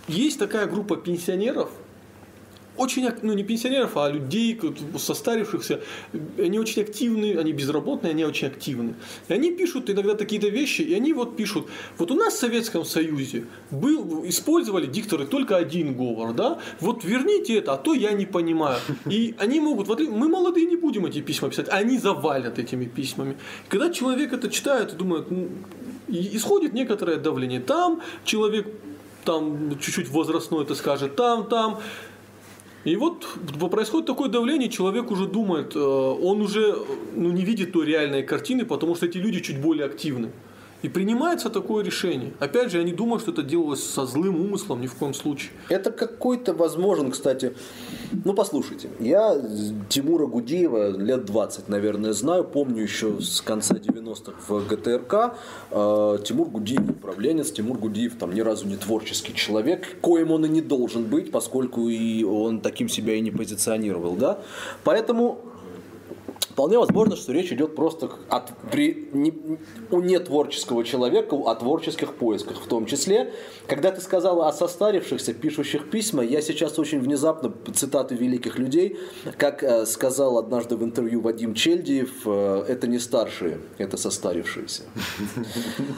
[0.07, 1.71] Есть такая группа пенсионеров,
[2.77, 4.59] очень, ну не пенсионеров, а людей,
[4.97, 5.81] состарившихся,
[6.37, 8.95] они очень активны, они безработные, они очень активны.
[9.27, 11.67] И они пишут иногда такие-то вещи, и они вот пишут,
[11.97, 17.57] вот у нас в Советском Союзе был, использовали дикторы только один говор, да, вот верните
[17.57, 18.79] это, а то я не понимаю.
[19.09, 23.37] И они могут, вот мы молодые не будем эти письма писать, они завалят этими письмами.
[23.69, 25.49] когда человек это читает и думает, ну,
[26.07, 27.59] исходит некоторое давление.
[27.59, 28.67] Там человек
[29.23, 31.79] там чуть-чуть возрастной это скажет, там, там.
[32.85, 33.25] И вот
[33.71, 36.75] происходит такое давление, человек уже думает, э, он уже
[37.15, 40.29] ну, не видит той реальной картины, потому что эти люди чуть более активны.
[40.85, 42.33] И принимается такое решение.
[42.39, 45.51] Опять же, я не думаю, что это делалось со злым умыслом ни в коем случае.
[45.67, 47.55] Это какой-то возможен, кстати.
[48.23, 49.35] Ну, послушайте, я
[49.89, 52.43] Тимура Гудеева лет 20, наверное, знаю.
[52.43, 55.39] Помню еще с конца 90-х в ГТРК.
[55.71, 57.49] Э, Тимур Гудеев управленец.
[57.49, 61.89] Тимур Гудеев там ни разу не творческий человек, коим он и не должен быть, поскольку
[61.89, 64.13] и он таким себя и не позиционировал.
[64.13, 64.37] Да?
[64.83, 65.41] Поэтому
[66.55, 69.33] Вполне возможно, что речь идет просто от, при, не,
[69.91, 72.61] у нетворческого человека, о творческих поисках.
[72.61, 73.33] В том числе,
[73.67, 78.97] когда ты сказала о состарившихся, пишущих письма, я сейчас очень внезапно цитаты великих людей,
[79.37, 84.83] как э, сказал однажды в интервью Вадим Чельдиев, э, это не старшие, это состарившиеся.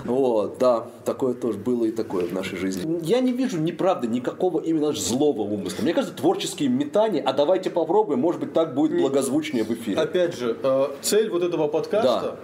[0.06, 3.00] Вот, да, такое тоже было и такое в нашей жизни.
[3.04, 5.84] Я не вижу, неправда, никакого именно злого умысла.
[5.84, 9.98] Мне кажется, творческие метания, а давайте попробуем, может быть, так будет благозвучнее в эфире.
[9.98, 12.36] Опять же, э, цель вот этого подкаста,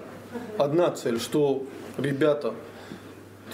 [0.58, 0.66] да.
[0.66, 1.64] одна цель, что,
[1.97, 2.54] ребята,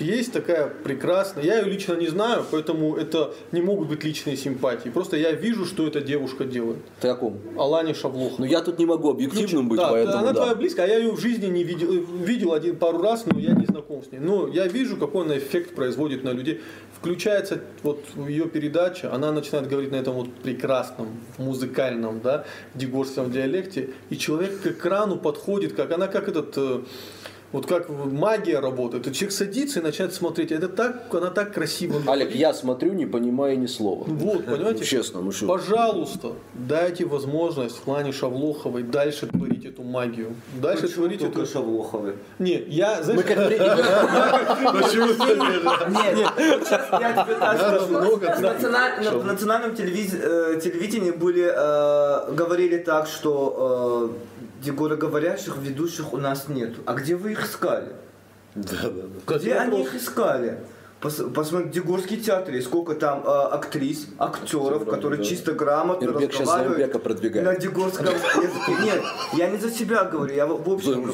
[0.01, 4.89] есть такая прекрасная, я ее лично не знаю, поэтому это не могут быть личные симпатии.
[4.89, 6.79] Просто я вижу, что эта девушка делает.
[7.01, 7.39] Ты о ком?
[7.57, 8.39] Алане Шаблох.
[8.39, 10.41] Ну я тут не могу объективным быть, да, поэтому Она да.
[10.41, 13.53] твоя близкая, а я ее в жизни не видел, видел один пару раз, но я
[13.53, 14.19] не знаком с ней.
[14.19, 16.61] Но я вижу, какой она эффект производит на людей.
[16.99, 22.45] Включается вот ее передача, она начинает говорить на этом вот прекрасном, музыкальном, да,
[22.75, 26.81] дегорском диалекте, и человек к экрану подходит, как она как этот э,
[27.51, 29.07] вот как магия работает.
[29.07, 30.51] И человек садится и начинает смотреть.
[30.51, 32.01] Это так, она так красиво.
[32.11, 34.03] Олег, я смотрю, не понимая ни слова.
[34.05, 34.85] Вот, понимаете?
[34.85, 35.47] Честно, ну что?
[35.47, 40.35] Пожалуйста, дайте возможность Лане Шавлоховой дальше творить эту магию.
[40.61, 41.45] Дальше Почему творить эту...
[41.45, 42.15] Шавлоховы?
[42.37, 43.57] Не, я, знаешь, Мы как при-
[48.99, 54.38] Нет, на- национальном э, телевидении были, э, говорили так, что э,
[54.95, 56.75] говорящих ведущих у нас нет.
[56.85, 57.93] А где вы их искали?
[58.55, 60.59] Где они их искали?
[61.01, 67.01] Пос- Посмотрите, Дегорский театр, и сколько там э, актрис, актеров, которые чисто грамотно Ирбек разговаривают
[67.03, 67.45] продвигает.
[67.45, 68.83] на Дегорском языке.
[68.83, 69.01] Нет,
[69.33, 71.11] я не за себя говорю, я в общем За-.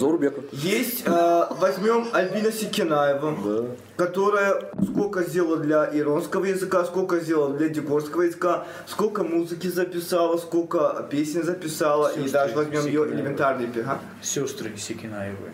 [0.52, 8.24] Есть, э, возьмем Альбина Секинаева, которая сколько сделала для иронского языка, сколько сделала для дегорского
[8.24, 13.16] языка, сколько музыки записала, сколько песен записала, и Сестры даже возьмем ее Секинаевой.
[13.16, 14.00] элементарный пи- а?
[14.24, 15.52] Сестры Секинаевы.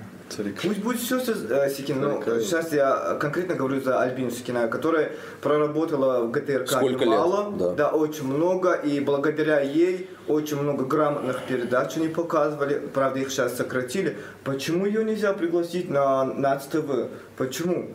[0.62, 5.12] Пусть будет все Секин, ну, сейчас я конкретно говорю за Альбину Секинаеву, которая
[5.42, 7.76] проработала в ГТРК Сколько немало, лет?
[7.76, 7.90] Да.
[7.90, 14.18] очень много, и благодаря ей очень много грамотных передач они показывали, правда их сейчас сократили.
[14.44, 17.10] Почему ее нельзя пригласить на НАЦ ТВ?
[17.38, 17.90] Почему?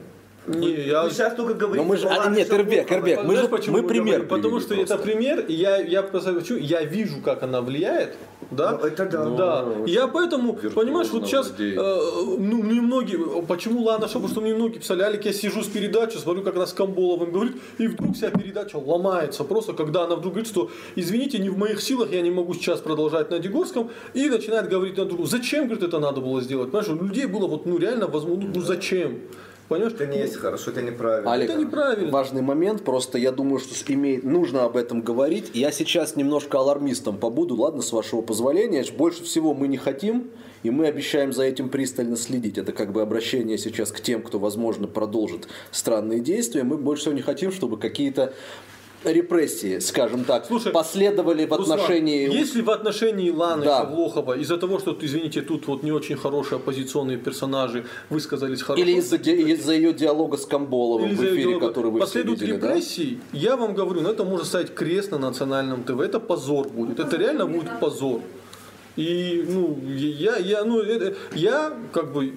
[0.47, 1.83] Не, Вы- я- вы сейчас только говорите...
[1.83, 4.29] Но мы же, а, нет, Эрбек, Эрбек, мы же, почему мы пример говорим?
[4.29, 4.95] Потому что просто.
[4.95, 8.17] это пример, и я, я просто хочу, я вижу, как она влияет,
[8.53, 8.79] да?
[8.81, 9.25] Ну, это да.
[9.27, 9.67] Да.
[9.87, 14.41] И я поэтому, понимаешь, вот сейчас, э, ну, мне многие, почему Лана Шоу, потому что
[14.41, 17.89] мне многие писали, Алик, я сижу с передачи, смотрю, как она с Камболовым говорит, и
[17.89, 22.13] вдруг вся передача ломается, просто когда она вдруг говорит, что, извините, не в моих силах,
[22.13, 25.99] я не могу сейчас продолжать на Дегорском, и начинает говорить на другую, зачем, говорит, это
[25.99, 29.19] надо было сделать, понимаешь, у людей было вот, ну, реально, возможно, ну, зачем,
[29.69, 29.93] понимаешь?
[29.95, 31.33] Это не есть хорошо, это неправильно.
[31.33, 32.11] Олег, Это неправильно.
[32.11, 35.51] важный момент, просто я думаю, что с- имеет, нужно об этом говорить.
[35.55, 38.85] Я сейчас немножко алармистом побуду, ладно, с вашего позволения.
[38.97, 40.31] Больше всего мы не хотим,
[40.63, 42.59] и мы обещаем за этим пристально следить.
[42.59, 46.63] Это как бы обращение сейчас к тем, кто, возможно, продолжит странные действия.
[46.65, 48.33] Мы больше всего не хотим, чтобы какие-то
[49.05, 52.33] репрессии, скажем так, Слушай, последовали в Руслан, отношении...
[52.33, 53.79] Если в отношении Ланы Да.
[53.79, 58.99] Шавлохова из-за того, что, извините, тут вот не очень хорошие оппозиционные персонажи высказались хорошо, Или
[58.99, 62.69] из-за, из-за ее диалога с Камболовым или в эфире, диалог, который вы последуют видели, да?
[62.69, 66.99] репрессии, я вам говорю, ну это может стать крест на национальном ТВ, это позор будет,
[67.01, 68.21] это реально будет позор.
[68.97, 72.33] И ну я, я, ну, это- я как бы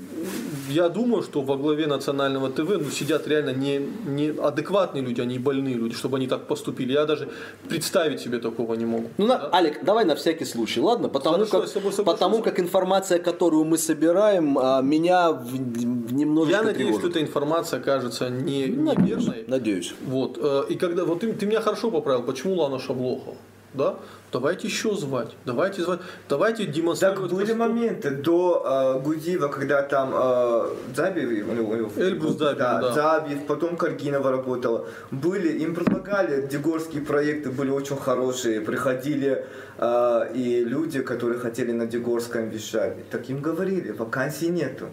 [0.69, 5.25] я думаю, что во главе национального ТВ ну, сидят реально не, не адекватные люди, а
[5.25, 6.91] не больные люди, чтобы они так поступили.
[6.93, 7.27] Я даже
[7.69, 9.07] представить себе такого не могу.
[9.17, 11.07] Ну, на- Алик, давай на всякий случай, ладно?
[11.09, 16.63] Потому, Хорошо, как, потому как информация, которую мы собираем, а, меня в- в- немножечко Я
[16.63, 17.15] надеюсь, что тревожит.
[17.17, 19.43] эта информация окажется не, Надеюсь, неверной.
[19.47, 19.93] Надеюсь.
[20.05, 20.37] Вот.
[20.41, 23.35] э, И когда вот ты, ты меня хорошо поправил, почему Лана Шаблохова?
[23.73, 23.95] Да?
[24.31, 25.35] Давайте еще звать.
[25.45, 25.99] Давайте звать.
[26.27, 27.31] Давайте Так демонстрировать.
[27.31, 32.33] были что- моменты до э, Гудиева, когда там э, Забиев, у него- у него- Эльбрус
[32.37, 32.93] Забиев, да.
[32.93, 34.85] Забиев, потом Каргинова работала.
[35.11, 39.45] Были, им предлагали, дегорские проекты были очень хорошие, приходили
[39.77, 43.09] э, и люди, которые хотели на Дегорском вещать.
[43.09, 44.85] Так им говорили, вакансий нету.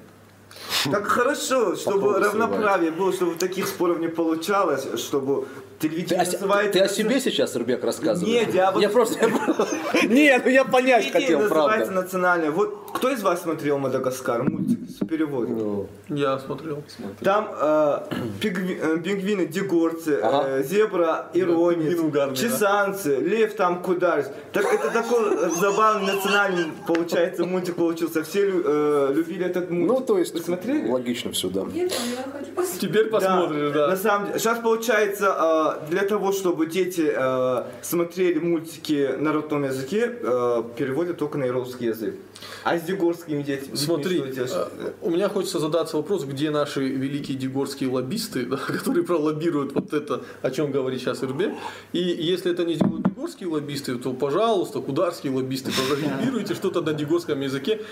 [0.90, 5.46] Так хорошо, чтобы Попробуй равноправие было, чтобы таких споров не получалось, чтобы
[5.78, 6.72] Ты, телевидение о, се- называется...
[6.72, 8.46] ты о себе сейчас, Рыбек, рассказываешь?
[8.46, 9.18] Нет, я вот- просто...
[10.04, 11.90] Нет, ну я понять хотел, называется правда.
[12.02, 12.50] национальное.
[12.50, 15.86] Вот кто из вас смотрел Мадагаскар, мультик с переводом?
[16.08, 16.82] Я смотрел.
[17.20, 17.98] Там э,
[18.40, 20.48] пингви- э, пингвины, дегорцы, Ага.
[20.48, 22.34] э, зебра, иронец, да.
[22.34, 24.24] чесанцы, лев там кударь.
[24.52, 28.22] Так это такой забавный национальный, получается, мультик получился.
[28.22, 29.88] Все лю- э, любили этот мультик.
[29.88, 30.88] Ну, то есть, Вы смотрели?
[30.88, 31.62] логично все, да.
[31.64, 32.80] Нет, я хочу посмотреть.
[32.80, 33.88] Теперь посмотришь, да.
[33.88, 39.64] На самом деле, сейчас получается, э, для того, чтобы дети э, смотрели мультики на родном
[39.64, 42.14] языке, э, переводят только на русский язык.
[42.64, 48.46] А дегорскими детьми Смотри, э, у меня хочется задаться вопрос, где наши великие дегорские лоббисты,
[48.46, 51.54] да, которые пролоббируют вот это, о чем говорит сейчас Ирбе.
[51.92, 57.40] И если это не делают дегорские лоббисты, то, пожалуйста, кударские лоббисты, пролоббируйте что-то на дегорском
[57.40, 57.82] языке.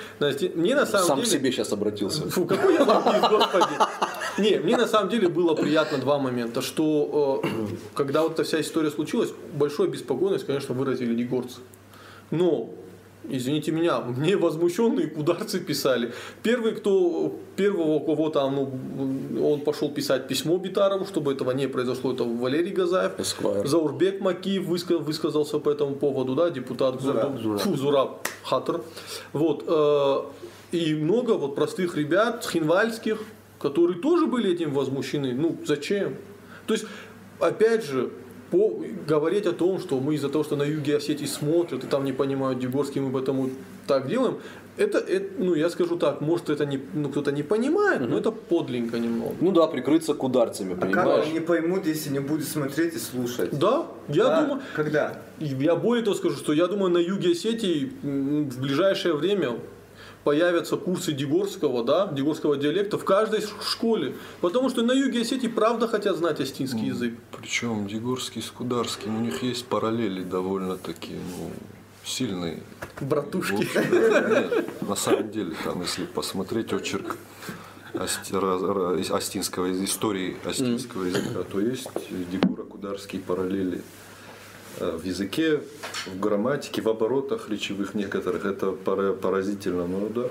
[0.55, 1.38] Мне на самом Сам к деле...
[1.38, 2.30] себе сейчас обратился.
[2.30, 3.74] Фу, какой я лоббист, господи.
[4.38, 7.49] Не, мне на самом деле было приятно два момента, что э,
[7.95, 11.61] когда вот эта вся история случилась, большую беспокойность, конечно, выразили дегорцы.
[12.30, 12.70] Но
[13.28, 16.12] Извините меня, мне возмущенные кударцы писали.
[16.42, 21.66] Первый, кто, первого, у кого там, ну, он пошел писать письмо Битарову, чтобы этого не
[21.66, 23.18] произошло, это Валерий Газаев.
[23.18, 23.66] Эсквайр.
[23.66, 27.40] Заурбек Макиев выска- высказался по этому поводу, да, депутат Зураб.
[27.40, 28.82] Зураб, Фу, Зураб Хатер.
[29.32, 33.22] Вот, э, и много вот простых ребят, хинвальских,
[33.58, 35.32] которые тоже были этим возмущены.
[35.32, 36.16] Ну, зачем?
[36.66, 36.86] То есть,
[37.40, 38.10] опять же,
[38.55, 42.05] по, говорить о том, что мы из-за того, что на юге Осетии смотрят и там
[42.05, 43.50] не понимают Дегорский, мы поэтому
[43.86, 44.36] так делаем,
[44.76, 48.30] это, это, ну, я скажу так, может, это не, ну, кто-то не понимает, но это
[48.30, 49.34] подлинно немного.
[49.40, 51.26] Ну да, прикрыться кударцами, А как понимаешь?
[51.30, 53.59] они поймут, если не будут смотреть и слушать?
[53.59, 55.18] Да, я Да, думаю, Когда?
[55.40, 59.48] я более того скажу, что я думаю, на юге Осетии в ближайшее время
[60.24, 64.14] появятся курсы дегорского, да, дегорского диалекта в каждой школе.
[64.40, 67.14] Потому что на юге Осетии правда хотят знать остинский язык.
[67.38, 71.50] Причем Дегорский с Кударским, у них есть параллели довольно-таки ну,
[72.04, 72.62] сильные.
[73.00, 73.64] Братушки.
[73.64, 73.82] В общем,
[74.30, 77.16] нет, на самом деле, там, если посмотреть очерк
[77.94, 81.88] остинского истории остинского языка, то есть
[82.32, 83.82] Дегуро-Кударские параллели
[84.78, 85.60] в языке,
[86.06, 88.44] в грамматике, в оборотах речевых некоторых.
[88.44, 90.28] Это пора- поразительно, ну да.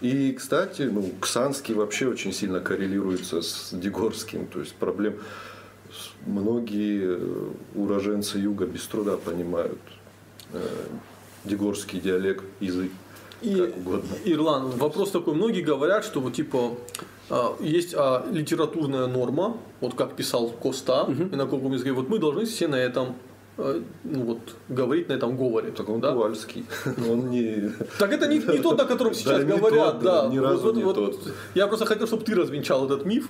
[0.00, 4.46] И, кстати, ну, Ксанский вообще очень сильно коррелируется с Дегорским.
[4.46, 5.14] То есть проблем
[6.26, 9.78] многие э, уроженцы юга без труда понимают
[10.52, 10.60] э,
[11.44, 12.90] дегорский диалект, язык,
[13.42, 14.08] И, как угодно.
[14.24, 15.34] Ирлан, вопрос такой.
[15.34, 16.76] Многие говорят, что вот типа
[17.60, 22.44] есть а, литературная норма, вот как писал Коста, и на каком языке, вот мы должны
[22.44, 25.70] все на этом э, ну вот, говорить на этом говоре.
[25.70, 26.10] Так он да?
[26.10, 26.66] Ковальский.
[27.08, 27.70] Он не...
[27.98, 30.28] Так это не, не тот, о котором сейчас Да, говорят, тот, да.
[30.28, 31.32] ни разу вот- не вот тот.
[31.54, 33.28] Я просто хотел, чтобы ты развенчал этот миф.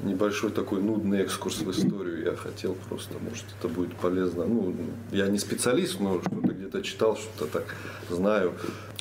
[0.00, 4.44] Небольшой такой нудный экскурс в историю я хотел просто, может это будет полезно.
[4.44, 4.72] Ну,
[5.10, 7.74] я не специалист, но что-то где-то читал, что-то так
[8.08, 8.52] знаю.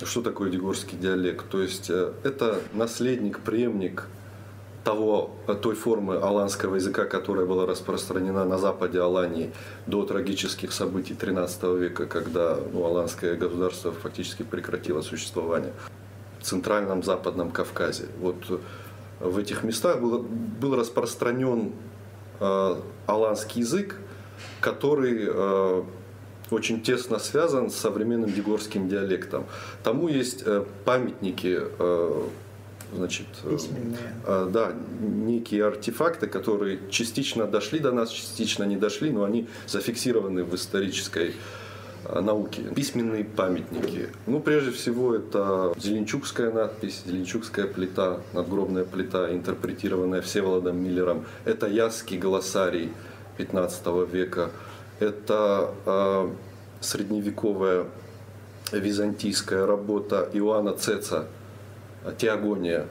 [0.03, 1.45] Что такое дегорский диалект?
[1.51, 4.07] То есть э, это наследник, преемник
[4.87, 9.51] того, э, той формы аланского языка, которая была распространена на западе Алании
[9.85, 15.73] до трагических событий 13 века, когда ну, аланское государство фактически прекратило существование
[16.39, 18.05] в центральном западном Кавказе.
[18.21, 18.59] Вот э,
[19.19, 20.25] в этих местах был,
[20.61, 21.73] был распространен
[22.39, 22.75] э,
[23.07, 23.97] аланский язык,
[24.61, 25.83] который э,
[26.49, 29.47] очень тесно связан с современным дегорским диалектом.
[29.83, 32.27] Тому есть э, памятники, э,
[32.93, 33.57] значит, э,
[34.25, 40.43] э, да, некие артефакты, которые частично дошли до нас, частично не дошли, но они зафиксированы
[40.43, 41.35] в исторической
[42.05, 42.61] э, науки.
[42.75, 44.09] Письменные памятники.
[44.25, 51.25] Ну, прежде всего, это Зеленчукская надпись, Зеленчукская плита, надгробная плита, интерпретированная Всеволодом Миллером.
[51.45, 52.91] Это Ясский глоссарий
[53.37, 54.51] 15 века.
[54.99, 56.29] Это э,
[56.81, 57.85] средневековая
[58.71, 61.27] византийская работа Иоанна Цеца
[62.17, 62.85] «Теогония»,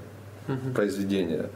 [0.74, 1.50] произведение.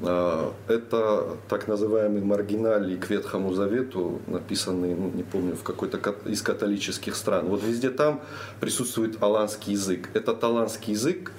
[0.00, 6.42] А, Это так называемый маргиналий к Ветхому Завету, написанный, ну, не помню, в какой-то из
[6.42, 7.46] католических стран.
[7.46, 8.20] Вот везде там
[8.60, 10.08] присутствует аланский язык.
[10.14, 11.32] Этот аланский язык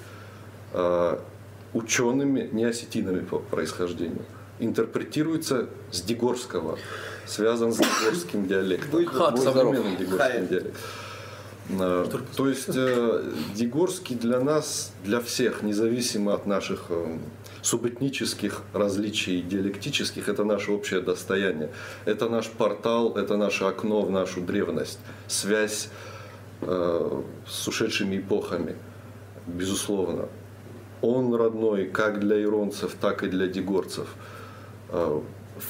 [0.72, 1.20] а,
[1.72, 4.24] учеными, не осетинами по происхождению,
[4.58, 6.78] интерпретируется с дегорского,
[7.26, 9.06] связан с дегорским диалектом.
[9.38, 10.46] Современным дегорским Хай.
[10.46, 10.72] диалектом.
[11.78, 13.22] А, То есть э,
[13.54, 17.18] Дегорский для нас, для всех, независимо от наших э,
[17.62, 21.70] субэтнических различий диалектических, это наше общее достояние.
[22.04, 25.88] Это наш портал, это наше окно в нашу древность, связь
[26.62, 28.76] э, с ушедшими эпохами,
[29.46, 30.28] безусловно.
[31.02, 34.08] Он родной как для иронцев, так и для дегорцев.
[34.88, 35.20] Э,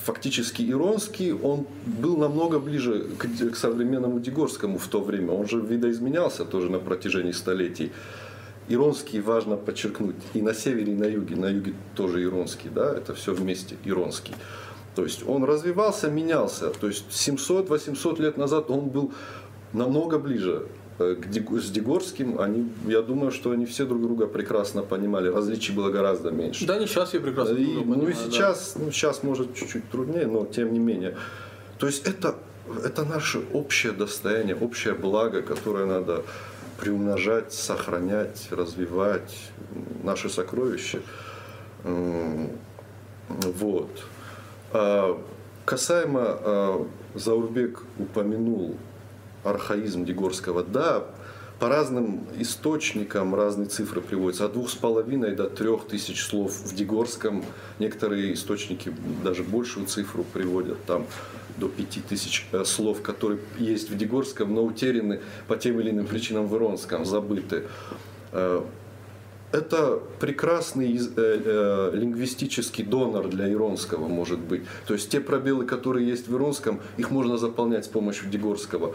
[0.05, 5.33] Фактически иронский, он был намного ближе к, к современному дегорскому в то время.
[5.33, 7.93] Он же видоизменялся тоже на протяжении столетий.
[8.69, 11.37] Иронский важно подчеркнуть и на севере, и на юге.
[11.37, 14.35] На юге тоже иронский, да, это все вместе иронский.
[14.95, 16.71] То есть он развивался, менялся.
[16.71, 19.13] То есть 700-800 лет назад он был
[19.73, 20.67] намного ближе
[21.01, 22.41] с Дегорским.
[22.41, 25.29] Они, я думаю, что они все друг друга прекрасно понимали.
[25.29, 26.67] Различий было гораздо меньше.
[26.67, 28.31] Да, не сейчас я прекрасно И, ну и понимаю, да.
[28.31, 31.17] сейчас, ну сейчас может чуть-чуть труднее, но тем не менее.
[31.79, 32.35] То есть это,
[32.85, 36.23] это наше общее достояние, общее благо, которое надо
[36.79, 39.37] приумножать, сохранять, развивать,
[40.03, 41.01] наше сокровище.
[41.85, 42.51] М,
[43.29, 43.91] Вот.
[44.73, 45.19] А,
[45.65, 48.77] Касаемо а, Заурбек упомянул
[49.45, 50.63] архаизм Дегорского.
[50.63, 51.05] Да,
[51.61, 54.47] по разным источникам разные цифры приводятся.
[54.47, 57.45] От двух с половиной до трех тысяч слов в Дегорском.
[57.79, 61.07] Некоторые источники даже большую цифру приводят, там
[61.59, 66.07] до пяти тысяч э, слов, которые есть в Дегорском, но утеряны по тем или иным
[66.07, 67.65] причинам в Иронском, забыты.
[68.33, 68.63] Э,
[69.53, 74.63] это прекрасный э, лингвистический донор для иронского, может быть.
[74.87, 78.95] То есть те пробелы, которые есть в иронском, их можно заполнять с помощью дегорского.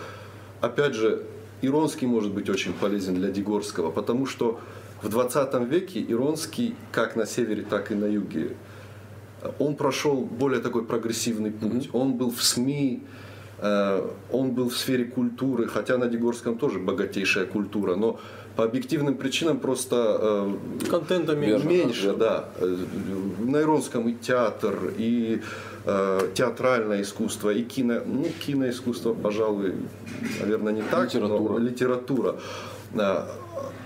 [0.62, 1.24] Опять же,
[1.62, 4.60] иронский может быть очень полезен для дегорского, потому что
[5.02, 8.56] в 20 веке иронский как на севере, так и на юге
[9.60, 11.90] он прошел более такой прогрессивный путь.
[11.94, 13.04] Он был в СМИ,
[13.62, 18.20] он был в сфере культуры, хотя на Дегорском тоже богатейшая культура, но
[18.56, 20.18] по объективным причинам просто
[20.82, 21.68] э, контента меньше.
[21.68, 22.46] Меньше, да.
[23.40, 25.42] На Иронском и театр, и
[25.86, 29.74] э, театральное искусство, и кино, ну, киноискусство, пожалуй,
[30.40, 31.54] наверное, не так, литература.
[31.54, 32.36] но литература.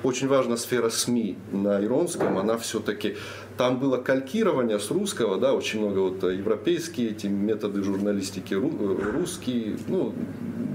[0.04, 3.18] Очень важна сфера СМИ на Иронском, она все-таки
[3.60, 10.14] там было калькирование с русского, да, очень много вот европейские эти методы журналистики, русские, ну,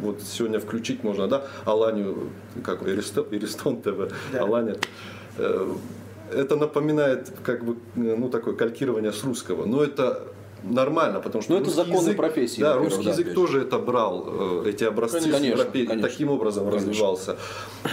[0.03, 2.29] вот сегодня включить можно, да, Аланию,
[2.63, 4.43] как Эристон, Эристон ТВ, да.
[4.43, 4.77] Алания.
[5.39, 5.67] Э,
[6.31, 10.23] это напоминает как бы, ну, такое калькирование с русского, но это
[10.63, 12.61] нормально, потому что Но это законы язык, профессии.
[12.61, 13.47] Да, русский да, язык конечно.
[13.47, 14.27] тоже это брал,
[14.67, 16.07] э, эти образцы конечно, европей, конечно.
[16.07, 16.91] таким образом конечно.
[16.91, 17.37] развивался.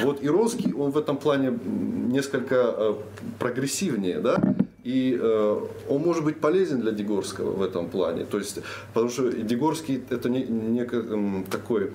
[0.04, 2.94] Вот иронский, он в этом плане несколько э,
[3.40, 4.38] прогрессивнее, да,
[4.84, 8.26] и э, он может быть полезен для Дегорского в этом плане.
[8.26, 8.60] То есть,
[8.94, 10.86] потому что Дегорский это не, не
[11.44, 11.92] такой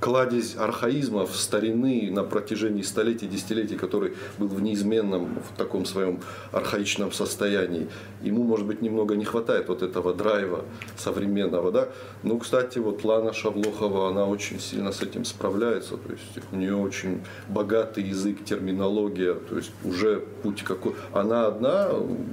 [0.00, 6.20] кладезь архаизмов, старины на протяжении столетий, десятилетий, который был в неизменном, в таком своем
[6.52, 7.88] архаичном состоянии.
[8.22, 10.64] Ему, может быть, немного не хватает вот этого драйва
[10.96, 11.72] современного.
[11.72, 11.88] Да?
[12.22, 15.96] Ну, кстати, вот Лана Шавлохова, она очень сильно с этим справляется.
[15.96, 19.34] То есть у нее очень богатый язык, терминология.
[19.34, 20.94] То есть уже путь какой...
[21.12, 21.90] Она одна,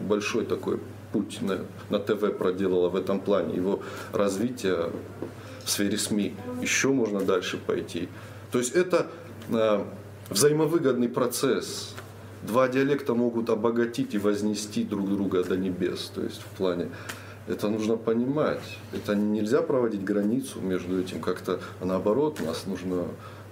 [0.08, 0.80] большой такой
[1.12, 1.60] путь на,
[1.90, 3.56] на ТВ проделала в этом плане.
[3.56, 3.80] Его
[4.12, 4.92] развитие
[5.66, 6.36] в сфере СМИ.
[6.62, 8.08] Еще можно дальше пойти.
[8.52, 9.08] То есть это
[9.50, 9.84] э,
[10.30, 11.94] взаимовыгодный процесс.
[12.44, 16.12] Два диалекта могут обогатить и вознести друг друга до небес.
[16.14, 16.90] То есть в плане
[17.48, 18.78] это нужно понимать.
[18.94, 23.08] Это нельзя проводить границу между этим как-то, а наоборот, нас нужно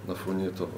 [0.06, 0.70] на фоне этого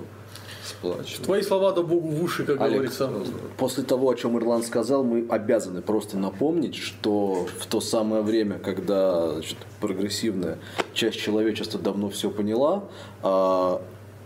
[0.67, 1.23] сплачивать.
[1.23, 3.11] Твои слова да Богу в уши, как Олег, говорится.
[3.57, 8.59] После того, о чем Ирланд сказал, мы обязаны просто напомнить, что в то самое время,
[8.59, 10.59] когда значит, прогрессивная
[10.95, 12.85] часть человечества давно все поняла,
[13.23, 13.81] а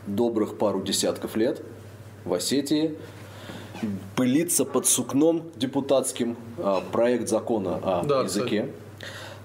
[0.07, 1.62] добрых пару десятков лет
[2.24, 2.97] в Осетии
[4.16, 8.62] пылится под сукном депутатским а, проект закона о да, языке.
[8.62, 8.89] Кстати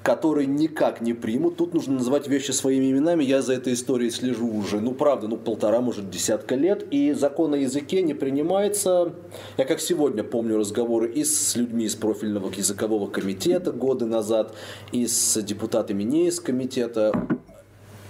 [0.06, 1.58] которые никак не примут.
[1.58, 3.24] Тут нужно называть вещи своими именами.
[3.24, 6.86] Я за этой историей слежу уже, ну правда, ну полтора, может, десятка лет.
[6.92, 9.14] И закон о языке не принимается.
[9.58, 14.54] Я как сегодня помню разговоры и с людьми из профильного языкового комитета годы назад,
[14.92, 17.28] и с депутатами не из комитета.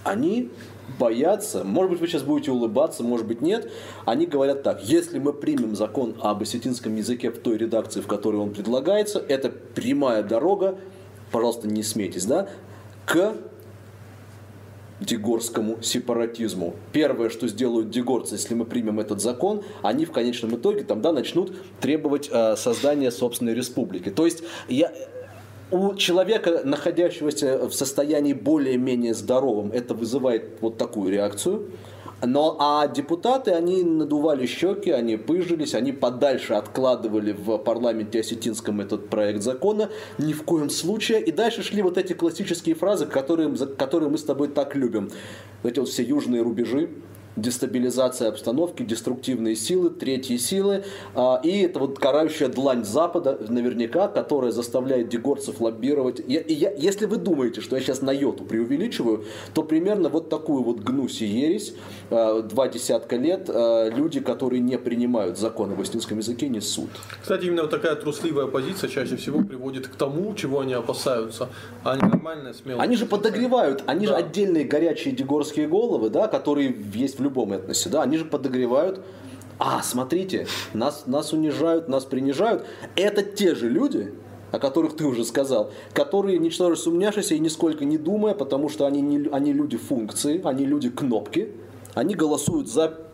[0.04, 0.50] Они
[0.98, 3.72] боятся, может быть, вы сейчас будете улыбаться, может быть, нет,
[4.04, 8.36] они говорят так, если мы примем закон об осетинском языке в той редакции, в которой
[8.36, 10.78] он предлагается, это прямая дорога
[11.36, 12.48] пожалуйста, не смейтесь, да,
[13.04, 13.34] к
[15.00, 16.76] дегорскому сепаратизму.
[16.92, 21.12] Первое, что сделают дегорцы, если мы примем этот закон, они в конечном итоге там, да,
[21.12, 24.08] начнут требовать э, создания собственной республики.
[24.08, 24.90] То есть я,
[25.70, 31.66] у человека, находящегося в состоянии более-менее здоровым, это вызывает вот такую реакцию.
[32.22, 39.10] Но, а депутаты, они надували щеки, они пыжились, они подальше откладывали в парламенте осетинском этот
[39.10, 41.20] проект закона, ни в коем случае.
[41.22, 45.10] И дальше шли вот эти классические фразы, которые, которые мы с тобой так любим.
[45.62, 46.88] Эти вот все южные рубежи,
[47.36, 50.84] дестабилизация обстановки, деструктивные силы, третьи силы.
[51.14, 56.20] А, и это вот карающая длань Запада, наверняка, которая заставляет дегорцев лоббировать.
[56.26, 59.24] Я, я, если вы думаете, что я сейчас на йоту преувеличиваю,
[59.54, 61.74] то примерно вот такую вот гнусь и ересь
[62.10, 66.90] а, два десятка лет а, люди, которые не принимают законы в эстонском языке, несут.
[67.20, 71.48] Кстати, именно вот такая трусливая позиция чаще всего приводит к тому, чего они опасаются.
[71.84, 72.82] А они нормальные, смелые.
[72.82, 74.12] Они же подогревают, они да.
[74.12, 79.00] же отдельные горячие дегорские головы, да, которые есть в любом этносе, да, они же подогревают.
[79.58, 82.64] А, смотрите, нас, нас унижают, нас принижают.
[82.94, 84.12] Это те же люди,
[84.52, 89.00] о которых ты уже сказал, которые, ничтоже сумняшися и нисколько не думая, потому что они,
[89.00, 91.52] не, они люди функции, они люди кнопки,
[91.94, 93.05] они голосуют за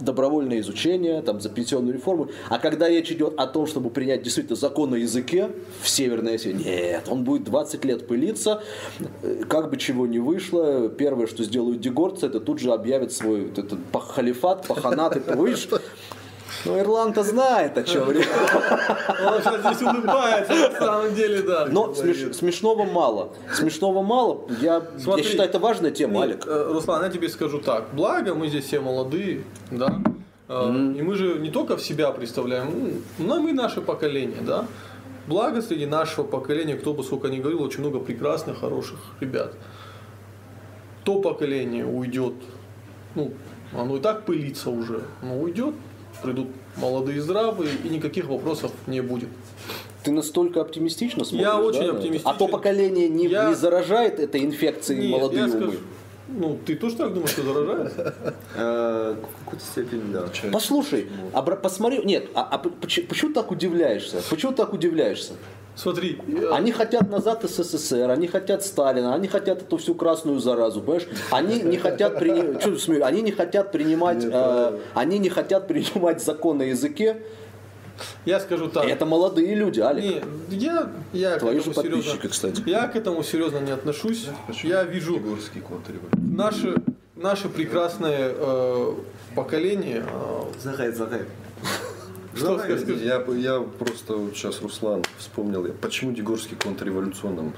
[0.00, 2.28] добровольное изучение, там, за пенсионную реформу.
[2.48, 5.50] А когда речь идет о том, чтобы принять действительно закон о языке
[5.82, 8.62] в Северной Осетии, нет, он будет 20 лет пылиться,
[9.48, 13.78] как бы чего ни вышло, первое, что сделают дегорцы, это тут же объявят свой этот
[13.92, 15.68] халифат, паханат, и повыше.
[16.64, 18.26] Ну, Ирланд-то знает, о чем речь.
[18.26, 21.66] Он сейчас здесь улыбается, на самом деле, да.
[21.66, 23.30] Но смеш, смешного мало.
[23.52, 24.46] Смешного мало.
[24.60, 26.46] Я, Смотри, я считаю, это важная тема, Алик.
[26.46, 27.88] Э, Руслан, я тебе скажу так.
[27.92, 30.00] Благо, мы здесь все молодые, да.
[30.48, 30.98] Mm-hmm.
[30.98, 34.66] И мы же не только в себя представляем, но мы наше поколение, да.
[35.26, 39.52] Благо, среди нашего поколения, кто бы сколько ни говорил, очень много прекрасных, хороших ребят.
[41.04, 42.32] То поколение уйдет,
[43.14, 43.32] ну,
[43.72, 45.74] оно и так пылится уже, но уйдет,
[46.22, 49.28] придут молодые здравые, и никаких вопросов не будет.
[50.04, 51.96] Ты настолько оптимистично смотришь, Я очень да, на это?
[51.98, 52.30] оптимистичен.
[52.30, 55.56] А то поколение не, Я- не заражает этой инфекцией Нет, молодые я умы?
[55.56, 55.78] скажу,
[56.28, 57.92] ну, ты тоже так думаешь, что заражает?
[58.54, 60.28] Э, В какой-то степени, да.
[60.52, 61.08] Послушай,
[61.62, 64.22] посмотри, нет, а, а почему так удивляешься?
[64.30, 65.32] Почему так удивляешься?
[65.80, 70.80] Смотри, я- Они хотят назад СССР, они хотят Сталина, они хотят эту всю красную заразу,
[70.80, 71.06] понимаешь?
[71.30, 73.04] Они не хотят принимать, что ты смеешь?
[73.04, 77.22] они не хотят принимать, э, они не хотят принимать закон на языке.
[78.24, 78.86] я скажу так.
[78.86, 80.04] Это молодые люди, Алик.
[80.50, 82.62] Не, я, я к Твои же этому серьезно, подписчики, кстати.
[82.66, 84.28] я к этому серьезно не отношусь.
[84.64, 86.20] Я вижу Егорский контрреволюция.
[86.20, 86.74] наше,
[87.14, 88.92] наше прекрасное э,
[89.36, 90.02] поколение.
[90.12, 91.22] э, Загай, загай.
[92.34, 92.78] Что Загай.
[92.78, 93.00] сказать?
[93.02, 97.52] Я, я просто вот сейчас Руслан вспомнил, я- почему Дегорский контрреволюционным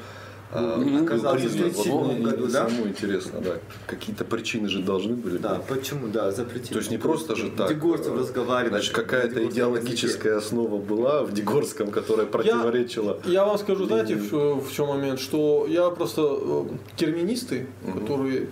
[0.52, 2.68] а, был Оказался в Вот 37 мне году, да?
[2.68, 3.52] самому интересно, да.
[3.86, 5.66] Какие-то причины же должны были Да, быть.
[5.66, 6.72] почему, да, запретили.
[6.72, 7.68] То есть не просто же так.
[7.68, 8.72] Дегорцев э, разговаривать.
[8.72, 13.20] Значит, на какая-то идеологическая основа была в Дегорском, которая противоречила.
[13.26, 16.64] Я вам скажу, знаете, в, в чем момент, что я просто э,
[16.96, 18.46] терминисты, которые а,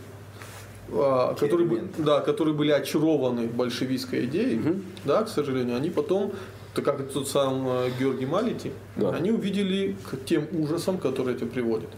[0.91, 1.91] которые, бы- Термин.
[1.99, 4.61] да, которые были очарованы большевистской идеей,
[5.05, 6.32] да, к сожалению, они потом,
[6.74, 9.11] так как тот сам э, Георгий Малити, Да.
[9.11, 11.91] они увидели к тем ужасам, которые это приводит.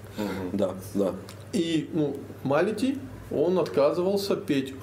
[0.53, 1.13] Да, да.
[1.53, 2.99] И ну, Малити,
[3.31, 4.75] он отказывался петь.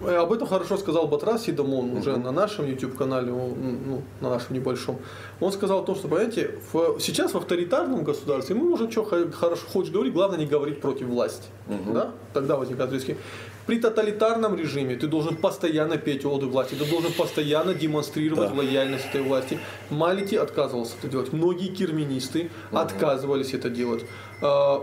[0.00, 4.98] Об этом хорошо сказал Батрас Сидамон уже на нашем YouTube-канале, ну, на нашем небольшом.
[5.40, 9.66] Он сказал о том, что, понимаете, в- сейчас в авторитарном государстве мы можем что хорошо
[9.70, 11.48] хочешь говорить, главное не говорить против власти.
[11.92, 12.12] Да?
[12.32, 13.18] Тогда возникают риски.
[13.66, 19.20] При тоталитарном режиме ты должен постоянно петь оды власти, ты должен постоянно демонстрировать лояльность этой
[19.22, 19.58] власти.
[19.90, 21.32] Малити отказывался это делать.
[21.34, 24.04] Многие кирминисты отказывались это делать.
[24.42, 24.82] А,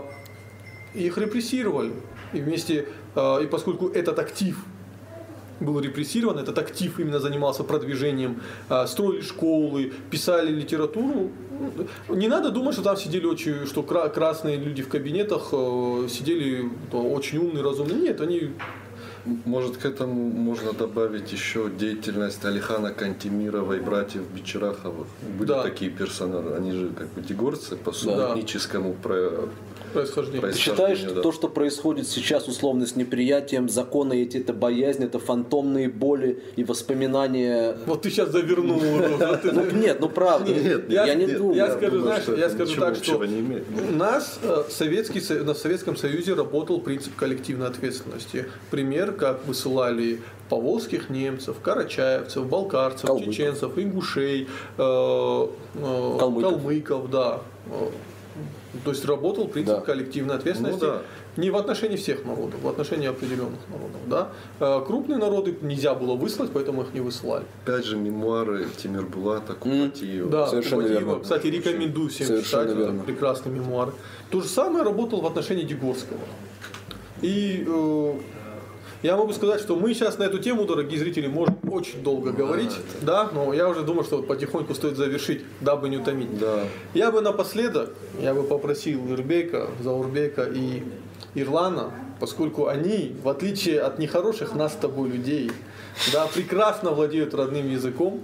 [0.94, 1.92] их репрессировали.
[2.32, 4.56] И вместе, э, и поскольку этот актив
[5.60, 8.40] был репрессирован, этот актив именно занимался продвижением,
[8.70, 11.30] э, строили школы, писали литературу.
[12.08, 16.70] Не надо думать, что там сидели очень, что кра- красные люди в кабинетах э, сидели
[16.92, 17.98] очень умные, разумные.
[17.98, 18.50] Нет, они
[19.44, 25.06] Может, к этому можно добавить еще деятельность Алихана Кантемирова и братьев Бичераховых.
[25.38, 25.62] Были Да.
[25.62, 26.54] такие персонажи.
[26.56, 28.34] Они же как бы дегорцы по своему Да.
[29.88, 30.40] Этническому про- происхождения.
[30.52, 31.22] Ты считаешь, Происхождение, что да.
[31.22, 36.64] то, что происходит сейчас условно с неприятием закона, эти это боязнь, это фантомные боли и
[36.64, 37.76] воспоминания?
[37.86, 38.80] Вот ты сейчас завернул.
[39.52, 40.52] Ну нет, ну правда.
[40.52, 41.56] Нет, я, не думаю.
[41.56, 46.80] я скажу, знаешь, я так, что у нас э, Советский, Со- на Советском Союзе работал
[46.80, 48.46] принцип коллективной ответственности.
[48.70, 56.52] Пример, как высылали поволжских немцев, карачаевцев, балкарцев, чеченцев, ингушей, э, э, Калмыков.
[56.52, 57.40] калмыков, да.
[58.74, 59.80] Э, То есть работал принцип Да.
[59.80, 61.02] коллективной ответственности Ну да.
[61.36, 64.00] не в отношении всех народов, в отношении определенных народов.
[64.06, 64.28] Да?
[64.60, 67.44] Э, Крупные народы нельзя было выслать, поэтому их не высылали.
[67.64, 70.30] Опять же, мемуары Тимирбулата Купатиева.
[70.30, 71.08] Да, Совершенно Кубатиева.
[71.10, 71.22] верно.
[71.22, 73.02] Кстати, рекомендую всем Совершенно читать, верно.
[73.04, 73.92] прекрасные мемуары.
[74.30, 76.18] То же самое работал в отношении Дегорского.
[77.22, 78.12] И э,
[79.02, 82.72] я могу сказать, что мы сейчас на эту тему, дорогие зрители, можем очень долго говорить,
[83.02, 86.38] да, но я уже думаю, что потихоньку стоит завершить, дабы не утомить.
[86.38, 86.64] Да.
[86.94, 87.90] Я бы напоследок,
[88.20, 90.82] я бы попросил Ирбека, Заурбека и
[91.34, 95.52] Ирлана, поскольку они, в отличие от нехороших нас с тобой людей,
[96.12, 98.20] да, прекрасно владеют родным языком,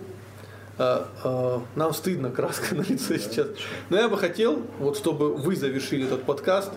[0.78, 3.46] э, э, нам стыдно краска на лице сейчас.
[3.90, 6.72] Но я бы хотел, вот чтобы вы завершили этот подкаст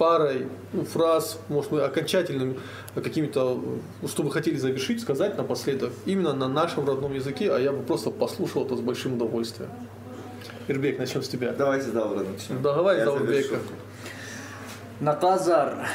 [0.00, 2.58] парой ну, фраз, может быть, окончательными
[2.94, 3.62] э, какими-то,
[4.02, 7.82] э, что вы хотели завершить, сказать напоследок, именно на нашем родном языке, а я бы
[7.82, 9.70] просто послушал это с большим удовольствием.
[10.68, 11.52] Ирбек, начнем с тебя.
[11.52, 12.62] Давайте Давра начнем.
[12.62, 13.48] Давай, Я Заурбека.
[13.48, 13.56] завершу.
[15.00, 15.86] Наказар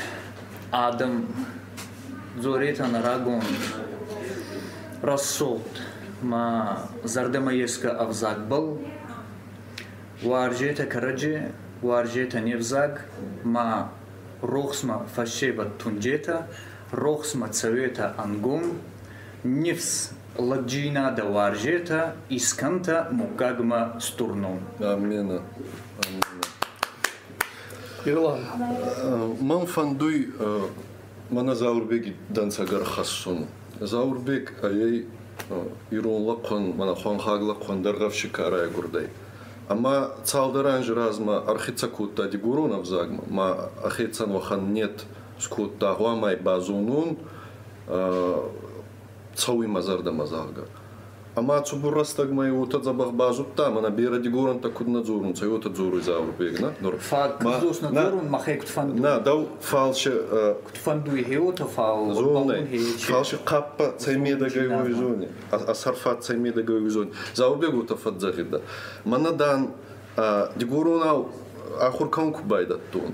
[0.70, 1.26] Адам
[2.40, 3.42] Зоретан Рагон
[5.02, 5.64] Расолт
[6.22, 8.78] ма Зардамаевска Авзагбал
[10.22, 11.54] Варжета Караджи
[11.86, 13.06] Варжета Невзаг
[13.44, 13.92] ма
[14.42, 16.48] Рохсма Фашева Тунджета
[16.92, 18.80] Рохсма Цавета Ангум
[19.44, 24.00] Нефс Ладжина да Варжета Исканта Мукагма.
[24.80, 25.42] Амена.
[28.04, 28.40] Ирлан.
[28.98, 30.34] Э, Ман фандуй
[31.30, 33.46] мана заурбеги дансагар хассун.
[33.80, 35.06] Заурбек аяй
[35.92, 39.08] ирон лапхан мана хан хагла хан даргав шикара гурдай.
[39.68, 45.06] Ама цалдаран жразма архицакута дигуронов загма ма ахицан вахан нет
[45.40, 47.18] скутта гуамай базунун
[49.36, 50.66] цауи мазарда мазалга.
[51.36, 55.76] Ама цубур растагма и утат за бахбазу тама на бира дигуран таку надзорун, цай утат
[55.76, 56.74] зору из авру бегна.
[57.00, 59.02] Фа кзос надзорун махе кутфанду.
[59.02, 60.56] На дау фалше...
[60.64, 62.14] Кутфанду и хеота фал...
[62.14, 62.66] Зоне.
[63.00, 65.28] Фалше каппа да меда гай зони.
[65.52, 67.12] А сарфат цай меда За визоне.
[67.34, 68.62] Завру бегу та фадзахида.
[69.04, 69.72] Манадан
[70.56, 71.32] дигурунау
[71.82, 73.14] ахур канку байда тун.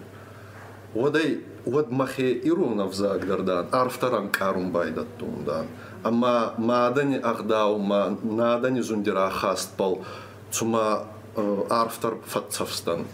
[0.93, 4.71] Водай вот махе и ровно в загдардан, арфтаран карум
[5.17, 5.65] тун дан.
[6.09, 9.99] ма маадани ағдау ма наадани зундира хастпал
[10.51, 11.05] цума
[11.35, 13.05] э, арфтар фатсавстан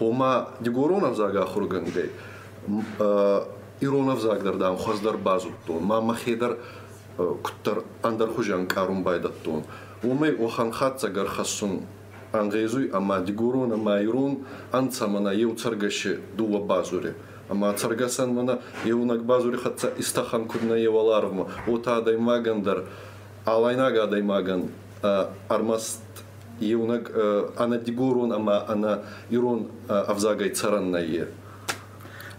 [0.00, 2.10] ома дигуронав зага хургангай
[2.98, 3.42] э,
[3.80, 6.58] иронав загдардан хоздар базуттон ма махедар
[7.18, 9.64] э, куттар андархужан карун байдаттон
[10.02, 11.82] омай оханхат загар хасун
[12.32, 17.14] анғезуй ама дигурона ма ирон анцамана еу царгаши дула базуре.
[17.50, 22.84] ама царгасан мана еунак базури хатса истахан кудна еваларвма ота алайна
[23.44, 24.68] алайнага даймаган
[25.48, 26.00] армаст
[26.60, 31.28] еунак э, ана дигурун ама ана ирон э, авзагай цараннае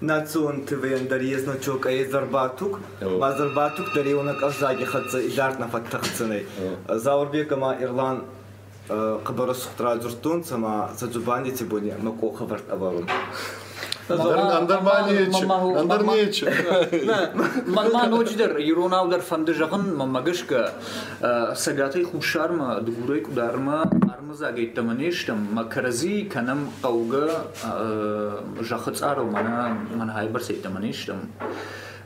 [0.01, 6.45] национ твен дар езночок а езарбатук мазарбатук дар евунак авзаги хатца идартна фаттахцыны.
[6.88, 8.23] Заурбекама ирлан
[8.89, 13.07] э, қыбыры сұқтыра жұрттың сама саджубандите боне макоха варт абарун
[14.09, 14.51] аварун.
[14.51, 15.44] Андар манече,
[15.78, 16.52] андар нече.
[17.66, 20.72] Мама ночдер юронавдар фандыжагын мамагышка
[21.20, 27.47] сагатай хушарма дугурай кударма армаза гейтамаништам макарази канам қауга
[28.60, 30.43] жахыцаро мана мана хайбар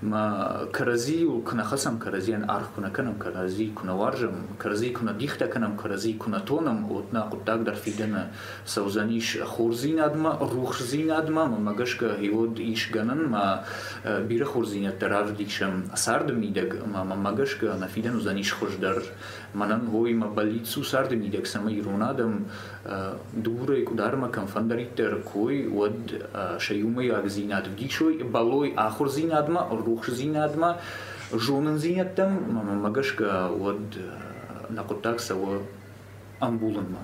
[0.01, 1.63] ما کرزی و کنه
[2.05, 6.85] کرزی ان ارخ کنه کنم کرزی کنه ورژم کرزی کنه دیخت کنم کرزی کنه تونم
[6.85, 8.31] او تنا قدق در فیدن
[8.65, 13.59] سوزنیش خورزی ندما روخزی ندما ما مگش که هیود ایش گنن ما
[14.27, 18.95] بیر خورزی ندرار دیشم سرد میده ما مگش که نفیدن و زنیش خوش در
[19.55, 22.45] манан воима больницу сарда мидяк сама иронадам
[23.33, 30.77] дуре кудармакам фандариттер кой вад шаюмай ак зинад дишой балой ахур зинадма рух зинадма
[31.31, 32.31] жонын зинаттам
[32.83, 33.97] магашка вад
[34.69, 35.61] накутакса ва
[36.39, 36.99] амбуланма.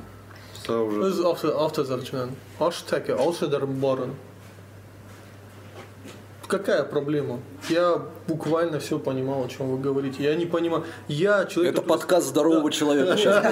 [0.68, 1.20] Biz
[1.66, 2.30] avtozalçınan,
[2.62, 4.12] aş təki, alçı dərm barın.
[6.52, 7.40] Какая проблема?
[7.70, 10.22] Я буквально все понимал, о чем вы говорите.
[10.22, 10.84] Я не понимаю.
[11.08, 11.72] Я человек.
[11.74, 13.46] Это который- подкаст здорового человека сейчас.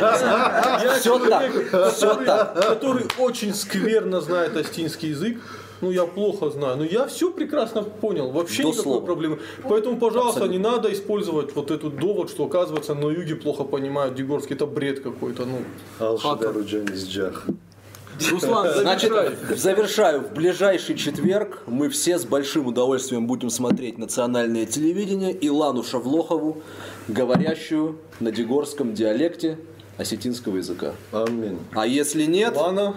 [0.83, 2.25] Я человек, который,
[2.61, 5.37] который очень скверно знает астинский язык.
[5.79, 6.75] Ну, я плохо знаю.
[6.75, 8.31] Но я все прекрасно понял.
[8.31, 9.05] Вообще До никакой слова.
[9.05, 9.39] проблемы.
[9.63, 10.57] Поэтому, пожалуйста, Абсолютно.
[10.57, 14.57] не надо использовать вот этот довод, что, оказывается, на юге плохо понимают Дегорский.
[14.57, 15.45] Это бред какой-то.
[15.45, 15.59] Ну,
[16.05, 17.45] Алшидару Джанис Джах.
[18.31, 19.11] Руслан, Значит,
[19.55, 20.21] завершаю.
[20.21, 26.61] В ближайший четверг мы все с большим удовольствием будем смотреть национальное телевидение и Лану Шавлохову,
[27.07, 29.57] говорящую на дегорском диалекте
[29.97, 30.93] осетинского языка.
[31.11, 31.59] Амин.
[31.73, 32.95] А если нет, Ладно.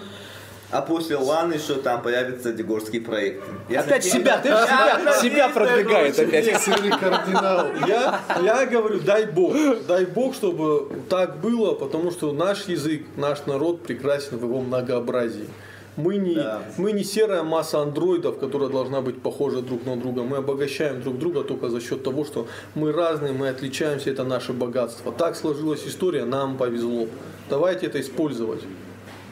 [0.73, 3.45] А после Ланы что там появится дегорский проект.
[3.69, 6.61] Я опять себя, ты же себя, себя продвигает опять.
[6.63, 7.67] Сырый кардинал.
[7.87, 9.55] Я, я говорю, дай Бог,
[9.87, 15.49] дай Бог, чтобы так было, потому что наш язык, наш народ прекрасен в его многообразии.
[15.97, 16.63] Мы не, Да.
[16.79, 20.23] мы не серая масса андроидов, которая должна быть похожа друг на друга.
[20.23, 24.55] Мы обогащаем друг друга только за счет того, что мы разные, мы отличаемся, это наше
[24.55, 25.13] богатство.
[25.13, 27.09] Так сложилась история, нам повезло.
[27.51, 28.63] Давайте это использовать.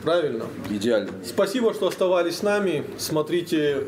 [0.02, 0.46] Правильно?
[0.70, 1.10] Идеально.
[1.24, 2.84] Спасибо, что оставались с нами.
[2.98, 3.84] Смотрите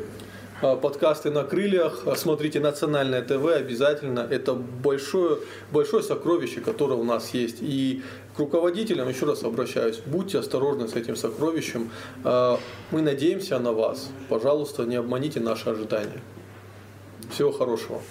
[0.60, 4.20] э, подкасты на крыльях, э, смотрите национальное ТВ обязательно.
[4.20, 5.38] Это большое,
[5.72, 7.58] большое сокровище, которое у нас есть.
[7.60, 8.02] И
[8.36, 10.00] к руководителям еще раз обращаюсь.
[10.04, 11.90] Будьте осторожны с этим сокровищем.
[12.24, 12.56] Э,
[12.90, 14.10] Мы надеемся на вас.
[14.28, 16.20] Пожалуйста, не обманите наши ожидания.
[17.30, 18.02] Всего хорошего.